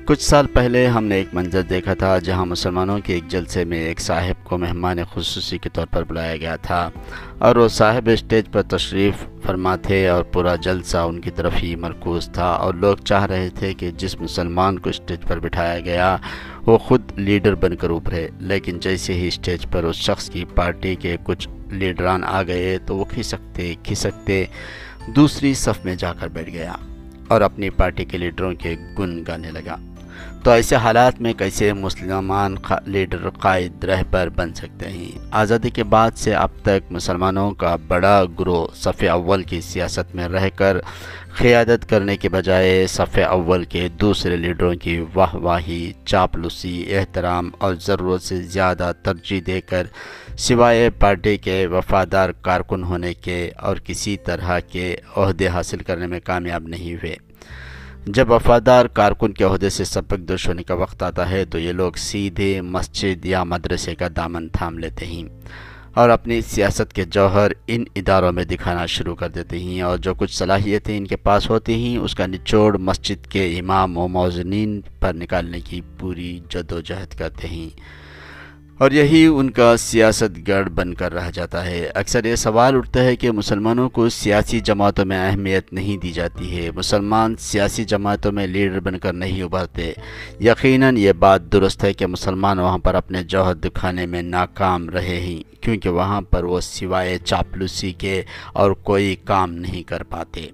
کچھ 0.07 0.21
سال 0.21 0.47
پہلے 0.53 0.85
ہم 0.87 1.03
نے 1.05 1.15
ایک 1.15 1.33
منظر 1.33 1.61
دیکھا 1.61 1.93
تھا، 1.93 2.17
جہاں 2.19 2.45
مسلمانوں 2.45 2.99
کے 3.05 3.13
ایک 3.13 3.27
جلسے 3.27 3.63
میں 3.63 3.77
ایک 3.79 3.99
صاحب 3.99 4.43
کو 4.43 4.57
مہمان 4.57 4.97
خصوصی 5.13 5.57
کے 5.57 5.69
طور 5.69 5.87
پر 5.91 6.03
بلایا 6.03 6.35
گیا 6.37 6.55
تھا، 6.55 6.89
اور 7.37 7.55
وہ 7.55 7.67
صاحب 7.67 8.09
اسٹیج 8.13 8.51
پر 8.51 8.61
تشریف 8.67 9.23
فرما 9.43 9.75
تھے 9.75 10.07
اور 10.07 10.23
پورا 10.23 10.55
جلسہ 10.55 10.97
ان 10.97 11.21
کی 11.21 11.31
طرف 11.31 11.53
ہی 11.63 11.75
مرکوز 11.75 12.29
تھا۔ 12.33 12.51
اور 12.53 12.73
لوگ 12.73 12.97
چاہ 13.05 13.25
رہے 13.25 13.49
تھے 13.49 13.73
کہ 13.73 13.91
جس 13.91 14.19
مسلمان 14.21 14.79
کو 14.79 14.89
اسٹیج 14.89 15.21
پر 15.27 15.39
بٹھایا 15.39 15.79
گیا 15.79 16.15
وہ 16.65 16.77
خود 16.77 17.01
لیڈر 17.15 17.55
بن 17.55 17.75
کر 17.75 17.89
ابھرے 17.89 18.27
لیکن 18.39 18.79
جیسے 18.79 19.13
ہی 19.13 19.27
اسٹیج 19.27 19.65
پر 19.71 19.83
اس 19.83 19.95
شخص 19.95 20.29
کی 20.29 20.45
پارٹی 20.45 20.95
کے 20.95 21.17
کچھ 21.23 21.47
لیڈران 21.71 22.23
آ 22.23 22.43
گئے 22.43 22.77
تو 22.85 22.95
وہ 22.97 23.05
کھسکتے 23.05 23.73
کھسکتے 23.83 24.45
دوسری 25.15 25.53
صف 25.53 25.85
میں 25.85 25.95
جا 25.95 26.13
کر 26.13 26.27
بیٹھ 26.27 26.49
گیا 26.49 26.73
اور 27.27 27.41
اپنی 27.41 27.69
پارٹی 27.69 28.05
کے 28.05 28.17
لیڈروں 28.17 28.53
کے 28.53 28.75
گن 28.99 29.23
گانے 29.27 29.51
لگا۔ 29.51 29.75
تو 30.43 30.51
ایسے 30.51 30.75
حالات 30.75 31.21
میں 31.21 31.33
کیسے 31.33 31.73
مسلمان 31.73 32.55
لیڈر 32.85 33.29
قائد 33.29 33.83
رہبر 33.83 34.29
بن 34.29 34.53
سکتے 34.53 34.89
ہیں؟ 34.89 35.11
آزادی 35.31 35.69
کے 35.69 35.83
بعد 35.83 36.11
سے 36.15 36.33
اب 36.33 36.49
تک 36.61 36.91
مسلمانوں 36.91 37.51
کا 37.51 37.75
بڑا 37.87 38.23
گروہ 38.39 38.67
صف 38.75 39.03
اول 39.11 39.43
کی 39.43 39.61
سیاست 39.61 40.15
میں 40.15 40.27
رہ 40.27 40.49
کر 40.55 40.77
قیادت 41.37 41.89
کرنے 41.89 42.17
کے 42.17 42.29
بجائے 42.29 42.87
صف 42.87 43.19
اول 43.27 43.63
کے 43.63 43.87
دوسرے 43.87 44.35
لیڈروں 44.37 44.75
کی 44.75 45.05
واہ 45.13 45.35
واہی، 45.35 45.93
چاپلوسی، 46.05 46.95
احترام 46.95 47.49
اور 47.57 47.75
ضرورت 47.75 48.21
سے 48.21 48.41
زیادہ 48.41 48.91
ترجیح 49.03 49.41
دے 49.47 49.61
کر 49.61 49.87
سوائے 50.37 50.89
پارٹی 50.89 51.37
کے 51.37 51.67
وفادار 51.67 52.29
کارکن 52.29 52.83
ہونے 52.83 53.13
کے 53.13 53.51
اور 53.57 53.75
کسی 53.83 54.17
طرح 54.17 54.59
کے 54.59 54.95
عہدے 55.15 55.47
حاصل 55.47 55.77
کرنے 55.77 56.07
میں 56.07 56.19
کامیاب 56.23 56.67
نہیں 56.67 56.93
ہوئے۔ 56.93 57.15
جب 58.05 58.31
وفادار 58.31 58.85
کارکن 58.85 59.31
کے 59.31 59.43
عہدے 59.43 59.69
سے 59.69 59.83
سبق 59.83 60.13
دوش 60.13 60.47
ہونے 60.47 60.63
کا 60.63 60.73
وقت 60.73 61.03
آتا 61.03 61.29
ہے 61.29 61.45
تو 61.45 61.59
یہ 61.59 61.71
لوگ 61.71 61.91
سیدھے 61.93 62.61
مسجد 62.61 63.25
یا 63.25 63.43
مدرسے 63.43 63.95
کا 63.95 64.07
دامن 64.15 64.49
تھام 64.49 64.77
لیتے 64.77 65.05
ہیں 65.05 65.23
اور 65.93 66.09
اپنی 66.09 66.41
سیاست 66.41 66.93
کے 66.93 67.03
جوہر 67.03 67.51
ان 67.67 67.83
اداروں 67.95 68.31
میں 68.31 68.43
دکھانا 68.43 68.85
شروع 68.85 69.15
کر 69.15 69.29
دیتے 69.29 69.59
ہیں 69.59 69.81
اور 69.81 69.97
جو 69.97 70.13
کچھ 70.13 70.35
صلاحیتیں 70.35 70.97
ان 70.97 71.07
کے 71.07 71.15
پاس 71.15 71.49
ہوتی 71.49 71.73
ہیں 71.73 71.97
اس 71.97 72.15
کا 72.15 72.27
نچوڑ 72.27 72.77
مسجد 72.77 73.27
کے 73.27 73.59
امام 73.59 73.97
و 73.97 74.07
موزنین 74.07 74.81
پر 74.99 75.13
نکالنے 75.13 75.59
کی 75.59 75.81
پوری 75.99 76.39
جد 76.49 76.71
و 76.71 76.79
جہد 76.79 77.19
کرتے 77.19 77.47
ہیں۔ 77.47 77.69
اور 78.77 78.91
یہی 78.91 79.25
ان 79.25 79.49
کا 79.49 79.77
سیاست 79.77 80.47
گڑھ 80.47 80.69
بن 80.69 80.93
کر 80.93 81.13
رہ 81.13 81.31
جاتا 81.33 81.65
ہے۔ 81.65 81.91
اکثر 81.95 82.25
یہ 82.25 82.35
سوال 82.35 82.75
اٹھتا 82.75 83.03
ہے 83.03 83.15
کہ 83.15 83.31
مسلمانوں 83.31 83.89
کو 83.89 84.09
سیاسی 84.09 84.59
جماعتوں 84.59 85.05
میں 85.05 85.29
اہمیت 85.29 85.73
نہیں 85.73 85.97
دی 85.97 86.11
جاتی 86.11 86.57
ہے۔ 86.57 86.71
مسلمان 86.71 87.35
سیاسی 87.39 87.83
جماعتوں 87.83 88.31
میں 88.31 88.47
لیڈر 88.47 88.79
بن 88.79 88.99
کر 88.99 89.13
نہیں 89.13 89.41
ابھرتے۔ 89.41 89.93
یقیناً 90.39 90.97
یہ 90.97 91.11
بات 91.11 91.53
درست 91.53 91.83
ہے 91.83 91.93
کہ 91.93 92.07
مسلمان 92.07 92.59
وہاں 92.59 92.77
پر 92.77 92.95
اپنے 92.95 93.23
جوہر 93.23 93.53
دکھانے 93.53 94.05
میں 94.05 94.21
ناکام 94.21 94.89
رہے 94.89 95.19
ہیں، 95.19 95.63
کیونکہ 95.63 95.89
وہاں 95.89 96.21
پر 96.21 96.43
وہ 96.43 96.61
سوائے 96.61 97.17
چاپلوسی 97.17 97.93
کے 97.93 98.21
اور 98.53 98.71
کوئی 98.71 99.15
کام 99.15 99.53
نہیں 99.53 99.83
کر 99.83 100.03
پاتے۔ 100.03 100.47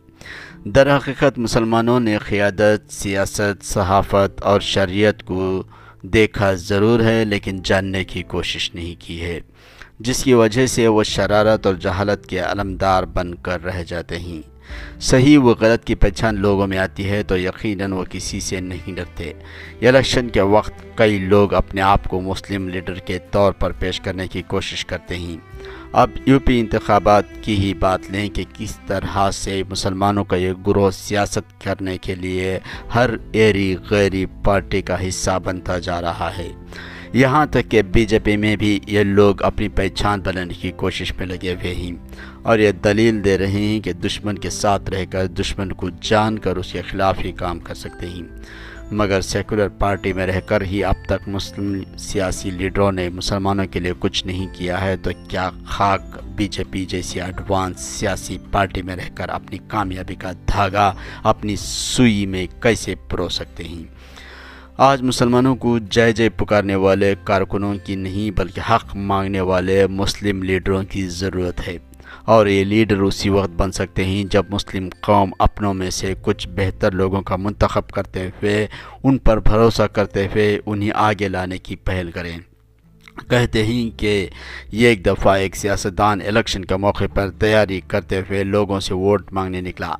در 0.65 0.97
حقیقت 0.97 1.39
مسلمانوں 1.39 1.99
نے 1.99 2.17
قیادت، 2.17 2.93
سیاست، 2.93 3.63
صحافت 3.63 4.41
اور 4.41 4.59
شریعت 4.59 5.23
کو 5.23 5.63
دیکھا 6.03 6.53
ضرور 6.53 6.99
ہے 6.99 7.25
لیکن 7.25 7.59
جاننے 7.63 8.03
کی 8.03 8.23
کوشش 8.23 8.75
نہیں 8.75 8.95
کی 8.99 9.21
ہے، 9.21 9.39
جس 9.99 10.23
کی 10.23 10.33
وجہ 10.33 10.65
سے 10.65 10.87
وہ 10.87 11.03
شرارت 11.03 11.65
اور 11.65 11.75
جہالت 11.75 12.25
کے 12.25 12.39
علمدار 12.39 13.03
بن 13.03 13.35
کر 13.35 13.63
رہ 13.63 13.83
جاتے 13.83 14.19
ہیں۔ 14.19 14.41
صحیح 15.01 15.37
و 15.37 15.53
غلط 15.53 15.83
کی 15.83 15.95
پہچان 15.95 16.35
لوگوں 16.35 16.67
میں 16.67 16.77
آتی 16.77 17.09
ہے 17.09 17.23
تو 17.23 17.37
یقیناً 17.37 17.91
وہ 17.91 18.03
کسی 18.09 18.39
سے 18.39 18.59
نہیں 18.59 18.95
ڈرتے۔ 18.95 19.33
الیکشن 19.81 20.29
کے 20.29 20.41
وقت 20.41 20.73
کئی 20.95 21.19
لوگ 21.19 21.53
اپنے 21.53 21.81
آپ 21.81 22.03
کو 22.03 22.21
مسلم 22.21 22.69
لیڈر 22.69 22.93
کے 22.93 23.19
طور 23.31 23.51
پر 23.51 23.71
پیش 23.71 23.99
کرنے 23.99 24.27
کی 24.27 24.41
کوشش 24.41 24.85
کرتے 24.85 25.15
ہیں۔ 25.15 25.37
اب 25.91 26.09
یو 26.25 26.39
پی 26.39 26.59
انتخابات 26.59 27.23
کی 27.41 27.55
ہی 27.55 27.73
بات 27.73 27.99
لیں 28.09 28.29
کہ 28.29 28.43
کس 28.53 28.79
طرح 28.87 29.31
سے 29.31 29.63
مسلمانوں 29.69 30.23
کا 30.23 30.35
یہ 30.35 30.53
گروہ 30.67 30.91
سیاست 30.91 31.63
کرنے 31.63 31.97
کے 31.97 32.15
لیے 32.15 32.59
ہر 32.95 33.09
ایری 33.31 33.75
غیری 33.89 34.25
پارٹی 34.43 34.81
کا 34.81 35.07
حصہ 35.07 35.39
بنتا 35.43 35.79
جا 35.79 36.01
رہا 36.01 36.31
ہے۔ 36.37 36.49
یہاں 37.13 37.45
تک 37.45 37.71
کہ 37.71 37.81
بی 37.81 38.05
جے 38.05 38.19
پی 38.19 38.37
میں 38.37 38.55
بھی 38.55 38.79
یہ 38.87 39.03
لوگ 39.03 39.43
اپنی 39.43 39.69
پہچان 39.69 40.21
بنانے 40.21 40.53
کی 40.53 40.71
کوشش 40.71 41.13
میں 41.17 41.25
لگے 41.25 41.53
ہوئے 41.53 41.75
ہیں 41.75 41.91
اور 42.43 42.59
یہ 42.59 42.71
دلیل 42.71 43.23
دے 43.23 43.37
رہے 43.37 43.61
ہیں 43.61 43.79
کہ 43.79 43.93
دشمن 43.93 44.37
کے 44.37 44.49
ساتھ 44.49 44.89
رہ 44.89 45.05
کر 45.09 45.27
دشمن 45.27 45.71
کو 45.71 45.89
جان 46.01 46.39
کر 46.39 46.55
اس 46.55 46.71
کے 46.71 46.81
خلاف 46.81 47.19
ہی 47.25 47.31
کام 47.31 47.59
کر 47.59 47.73
سکتے 47.73 48.07
ہیں۔ 48.07 48.23
مگر 48.91 49.21
سیکولر 49.21 49.67
پارٹی 49.69 50.13
میں 50.13 50.27
رہ 50.27 50.39
کر 50.39 50.61
ہی 50.61 50.83
اب 50.83 50.95
تک 51.05 51.27
مسلم 51.27 51.83
سیاسی 51.97 52.51
لیڈروں 52.51 52.91
نے 52.91 53.09
مسلمانوں 53.09 53.65
کے 53.65 53.79
لیے 53.79 53.93
کچھ 53.99 54.27
نہیں 54.27 54.47
کیا 54.53 54.81
ہے 54.81 54.97
تو 54.97 55.11
کیا 55.29 55.49
خاک 55.65 56.01
بی 56.35 56.47
جے 56.47 56.63
پی 56.71 56.85
جیسی 56.85 57.21
ایڈوانس 57.21 57.81
سیاسی 57.81 58.37
پارٹی 58.51 58.81
میں 58.81 58.95
رہ 58.95 59.09
کر 59.15 59.29
اپنی 59.29 59.57
کامیابی 59.67 60.15
کا 60.15 60.31
دھاگا 60.31 60.93
اپنی 61.23 61.55
سوئی 61.59 62.25
میں 62.25 62.47
کیسے 62.61 62.95
پرو 63.09 63.29
سکتے 63.29 63.63
ہیں؟ 63.63 63.98
آج 64.81 65.01
مسلمانوں 65.01 65.55
کو 65.55 65.79
جے 65.79 66.11
جے 66.11 66.29
پکارنے 66.29 66.75
والے 66.75 67.15
کارکنوں 67.23 67.75
کی 67.83 67.95
نہیں 67.95 68.31
بلکہ 68.31 68.61
حق 68.71 68.95
مانگنے 68.95 69.41
والے 69.41 69.87
مسلم 69.87 70.43
لیڈروں 70.43 70.83
کی 70.83 71.07
ضرورت 71.07 71.67
ہے۔ 71.67 71.77
اور 72.25 72.47
یہ 72.47 72.63
لیڈر 72.63 72.97
اسی 72.97 73.29
وقت 73.29 73.49
بن 73.49 73.71
سکتے 73.71 74.05
ہیں 74.05 74.23
جب 74.23 74.43
مسلم 74.49 74.89
قوم 75.01 75.31
اپنوں 75.39 75.73
میں 75.73 75.89
سے 75.89 76.13
کچھ 76.21 76.47
بہتر 76.55 76.91
لوگوں 76.91 77.21
کا 77.21 77.35
منتخب 77.35 77.89
کرتے 77.89 78.27
ہوئے، 78.27 78.67
ان 79.03 79.17
پر 79.17 79.39
بھروسہ 79.39 79.83
کرتے 79.83 80.25
ہوئے 80.25 80.59
انہیں 80.65 80.91
آگے 80.95 81.27
لانے 81.27 81.57
کی 81.57 81.75
پہل 81.75 82.11
کریں۔ 82.11 82.37
کہتے 83.29 83.65
ہیں 83.65 83.99
کہ 83.99 84.27
یہ 84.71 84.87
ایک 84.87 85.05
دفعہ 85.05 85.33
ایک 85.33 85.55
سیاستدان 85.55 86.21
الیکشن 86.27 86.65
کے 86.65 86.75
موقع 86.77 87.03
پر 87.13 87.29
تیاری 87.29 87.81
کرتے 87.87 88.19
ہوئے 88.19 88.43
لوگوں 88.43 88.79
سے 88.79 88.93
ووٹ 88.93 89.33
مانگنے 89.33 89.61
نکلا۔ 89.61 89.95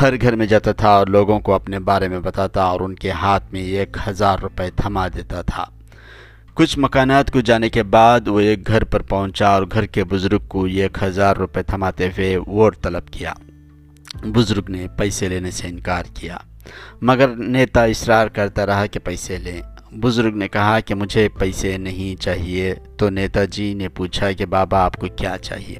ہر 0.00 0.20
گھر 0.20 0.36
میں 0.36 0.46
جاتا 0.46 0.72
تھا 0.72 0.88
اور 0.88 1.06
لوگوں 1.06 1.40
کو 1.40 1.54
اپنے 1.54 1.78
بارے 1.78 2.08
میں 2.08 2.20
بتاتا 2.20 2.62
اور 2.62 2.80
ان 2.80 2.94
کے 2.94 3.10
ہاتھ 3.10 3.52
میں 3.52 3.60
ایک 3.60 3.96
ہزار 4.08 4.38
روپے 4.38 4.70
تھما 4.76 5.08
دیتا 5.08 5.42
تھا۔ 5.42 5.64
کچھ 6.54 6.78
مکانات 6.78 7.30
کو 7.30 7.40
جانے 7.40 7.68
کے 7.68 7.82
بعد 7.82 8.28
وہ 8.28 8.40
ایک 8.40 8.66
گھر 8.66 8.84
پر 8.84 9.02
پہنچا 9.02 9.48
اور 9.48 9.62
گھر 9.72 9.86
کے 9.86 10.04
بزرگ 10.04 10.38
کو 10.48 10.64
ایک 10.64 10.98
ہزار 11.02 11.36
روپے 11.36 11.62
تھماتے 11.62 12.06
ہوئے 12.06 12.36
ووٹ 12.36 12.76
طلب 12.82 13.08
کیا۔ 13.08 13.32
بزرگ 14.24 14.62
نے 14.68 14.86
پیسے 14.98 15.28
لینے 15.28 15.50
سے 15.50 15.68
انکار 15.68 16.04
کیا۔ 16.14 16.38
مگر 17.00 17.28
نیتا 17.28 17.84
اصرار 17.84 18.26
کرتا 18.26 18.66
رہا 18.66 18.86
کہ 18.86 19.00
پیسے 19.00 19.38
لیں۔ 19.38 19.62
بزرگ 19.92 20.34
نے 20.34 20.48
کہا 20.48 20.80
کہ 20.80 20.94
مجھے 20.94 21.28
پیسے 21.38 21.78
نہیں 21.78 22.22
چاہیے۔ 22.22 22.74
تو 22.96 23.10
نیتا 23.10 23.44
جی 23.44 23.74
نے 23.74 23.88
پوچھا 23.88 24.32
کہ 24.32 24.46
بابا 24.46 24.84
آپ 24.84 24.96
کو 24.96 25.06
کیا 25.06 25.38
چاہیے؟ 25.38 25.76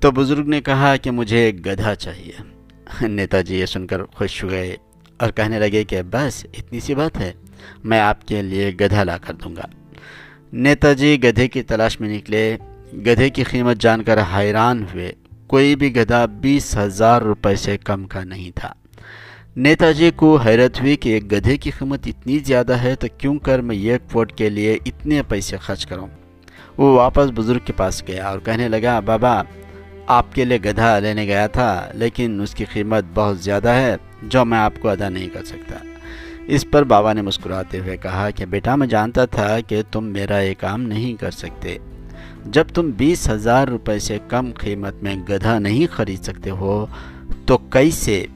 تو 0.00 0.10
بزرگ 0.10 0.48
نے 0.48 0.60
کہا 0.60 0.96
کہ 0.96 1.10
مجھے 1.10 1.38
ایک 1.38 1.66
گدھا 1.66 1.94
چاہیے۔ 1.94 2.59
نیتا 3.02 3.40
جی 3.40 3.54
یہ 3.54 3.66
سن 3.66 3.86
کر 3.86 4.04
خوش 4.04 4.44
ہوئے 4.44 4.76
اور 5.16 5.30
کہنے 5.30 5.58
لگے 5.58 5.84
کہ 5.84 6.02
بس 6.10 6.46
اتنی 6.58 6.80
سی 6.80 6.94
بات 6.94 7.18
ہے، 7.18 7.32
میں 7.84 8.00
آپ 8.00 8.28
کے 8.28 8.42
لیے 8.42 8.72
گدھا 8.80 9.04
لا 9.04 9.18
کر 9.18 9.34
دوں 9.34 9.56
گا۔ 9.56 9.64
نیتا 10.52 10.92
جی 10.92 11.18
گدھے 11.24 11.48
کی 11.48 11.62
تلاش 11.62 12.00
میں 12.00 12.08
نکلے۔ 12.08 12.56
گدھے 12.94 13.30
کی 13.30 13.42
قیمت 13.42 13.78
جان 13.78 14.04
کر 14.04 14.18
حیران 14.36 14.82
ہوئے۔ 14.82 15.12
کوئی 15.46 15.76
بھی 15.76 15.96
گدھا 15.96 16.24
بیس 16.24 16.76
ہزار 16.76 17.22
روپے 17.22 17.56
سے 17.56 17.78
کم 17.78 18.04
کا 18.04 18.24
نہیں 18.24 18.50
تھا۔ 18.54 18.72
نیتا 19.56 19.92
جی 19.92 20.10
کو 20.16 20.36
حیرت 20.36 20.80
ہوئی 20.80 20.96
کہ 20.96 21.08
ایک 21.08 21.32
گدھے 21.32 21.56
کی 21.56 21.70
قیمت 21.70 22.00
اتنی 22.06 22.38
زیادہ 22.38 22.72
ہے 22.72 22.94
تو 22.94 23.06
کیوں 23.18 23.38
کر 23.38 23.58
میں 23.58 23.76
ایک 23.76 24.16
ووٹ 24.16 24.32
کے 24.32 24.50
لیے 24.50 24.78
اتنے 24.86 25.22
پیسے 25.22 25.56
خرچ 25.56 25.86
کروں؟ 25.86 26.06
وہ 26.76 26.96
واپس 26.96 27.30
بزرگ 27.34 27.58
کے 27.64 27.72
پاس 27.72 28.02
گیا 28.08 28.28
اور 28.28 28.38
کہنے 28.38 28.68
لگا، 28.68 29.00
بابا 29.00 29.42
آپ 30.12 30.34
کے 30.34 30.44
لیے 30.44 30.58
گدھا 30.64 30.98
لینے 30.98 31.24
گیا 31.24 31.46
تھا، 31.46 31.90
لیکن 31.94 32.40
اس 32.40 32.54
کی 32.54 32.64
قیمت 32.64 33.04
بہت 33.14 33.38
زیادہ 33.38 33.68
ہے، 33.68 33.96
جو 34.22 34.44
میں 34.44 34.58
آپ 34.58 34.72
کو 34.80 34.88
ادا 34.88 35.08
نہیں 35.08 35.28
کر 35.32 35.44
سکتا۔ 35.44 35.76
اس 36.46 36.64
پر 36.70 36.84
بابا 36.84 37.12
نے 37.12 37.22
مسکراتے 37.22 37.78
ہوئے 37.78 37.96
کہا 37.96 38.30
کہ 38.30 38.44
بیٹا، 38.44 38.74
میں 38.76 38.86
جانتا 38.86 39.24
تھا 39.24 39.60
کہ 39.60 39.82
تم 39.92 40.04
میرا 40.04 40.40
یہ 40.40 40.54
کام 40.58 40.82
نہیں 40.82 41.20
کر 41.20 41.30
سکتے۔ 41.30 41.78
جب 42.46 42.64
تم 42.74 42.90
بیس 42.90 43.30
ہزار 43.30 43.68
روپے 43.68 43.98
سے 43.98 44.18
کم 44.28 44.50
قیمت 44.50 44.94
میں 45.02 45.16
گدھا 45.28 45.58
نہیں 45.58 45.86
خرید 45.92 46.22
سکتے 46.22 46.50
ہو، 46.50 46.86
تو 47.46 47.58
کیسے 47.58 48.26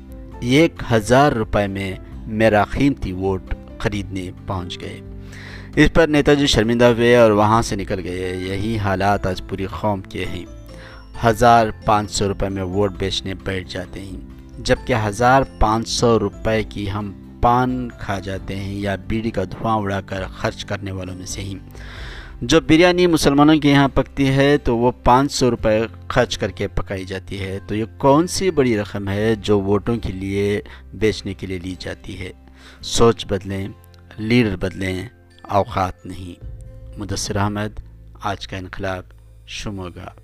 ایک 0.41 0.83
ہزار 0.93 1.33
روپے 1.33 1.67
میں 1.67 1.95
میرا 2.27 2.65
قیمتی 2.65 3.13
ووٹ 3.13 3.55
خریدنے 3.79 4.31
پہنچ 4.47 4.81
گئے؟ 4.81 5.01
اس 5.77 5.93
پر 5.93 6.07
نیتا 6.07 6.35
جی 6.35 6.47
شرمندہ 6.47 6.85
ہوئے 6.85 7.17
اور 7.17 7.31
وہاں 7.31 7.63
سے 7.63 7.77
نکل 7.77 8.01
گئے۔ 8.05 8.37
یہی 8.37 8.79
حالات 8.79 9.27
آج 9.27 9.43
پوری 9.49 9.67
قوم 9.81 10.01
کے 10.01 10.25
ہیں۔ 10.25 10.64
ہزار 11.27 11.67
پانچ 11.85 12.11
سو 12.11 12.29
روپے 12.29 12.49
میں 12.49 12.63
ووٹ 12.63 12.93
بیچنے 12.99 13.35
بیٹھ 13.35 13.71
جاتے 13.71 14.01
ہیں۔ 14.01 14.21
جبکہ 14.59 14.95
ہزار 15.05 15.43
پانچ 15.59 15.89
سو 15.89 16.19
روپے 16.19 16.63
کی 16.65 16.91
ہم 16.91 17.13
پان 17.41 17.89
کھا 17.99 18.19
جاتے 18.19 18.57
ہیں 18.57 18.75
یا 18.75 18.97
بیڑی 18.97 19.31
کا 19.31 19.45
دھواں 19.45 19.77
اڑا 19.77 20.01
کر 20.01 20.25
خرچ 20.27 20.65
کرنے 20.65 20.91
والوں 20.91 21.15
میں 21.15 21.27
سے 21.27 21.41
ہی۔ 21.41 21.55
جو 22.43 22.61
بریانی 22.61 23.07
مسلمانوں 23.07 23.57
کے 23.57 23.71
یہاں 23.71 23.89
پکتی 23.95 24.29
ہے 24.29 24.59
تو 24.59 24.79
وہ 24.79 24.93
پانچ 25.05 25.33
سو 25.33 25.51
روپے 25.51 25.81
خرچ 26.09 26.39
کر 26.39 26.51
کے 26.51 26.69
پکائی 26.69 27.05
جاتی 27.05 27.41
ہے۔ 27.41 27.59
تو 27.67 27.75
یہ 27.75 27.85
کون 27.99 28.27
سی 28.27 28.51
بڑی 28.51 28.79
رقم 28.79 29.09
ہے 29.09 29.35
جو 29.35 29.61
ووٹوں 29.61 29.97
کے 29.97 30.13
لیے 30.13 30.63
بیچنے 30.95 31.35
کے 31.35 31.47
لیے 31.47 31.59
لی 31.59 31.75
جاتی 31.79 32.21
ہے؟ 32.21 32.33
سوچ 32.83 33.27
بدلیں، 33.27 33.69
لیڈر 34.19 34.57
بدلیں، 34.57 35.09
اوقات 35.43 36.07
نہیں۔ 36.07 36.47
مدثر 36.99 37.37
احمد، 37.37 37.81
آج 38.23 38.49
کا 38.49 38.57
انقلاب 38.57 39.03
شموگا 39.47 40.24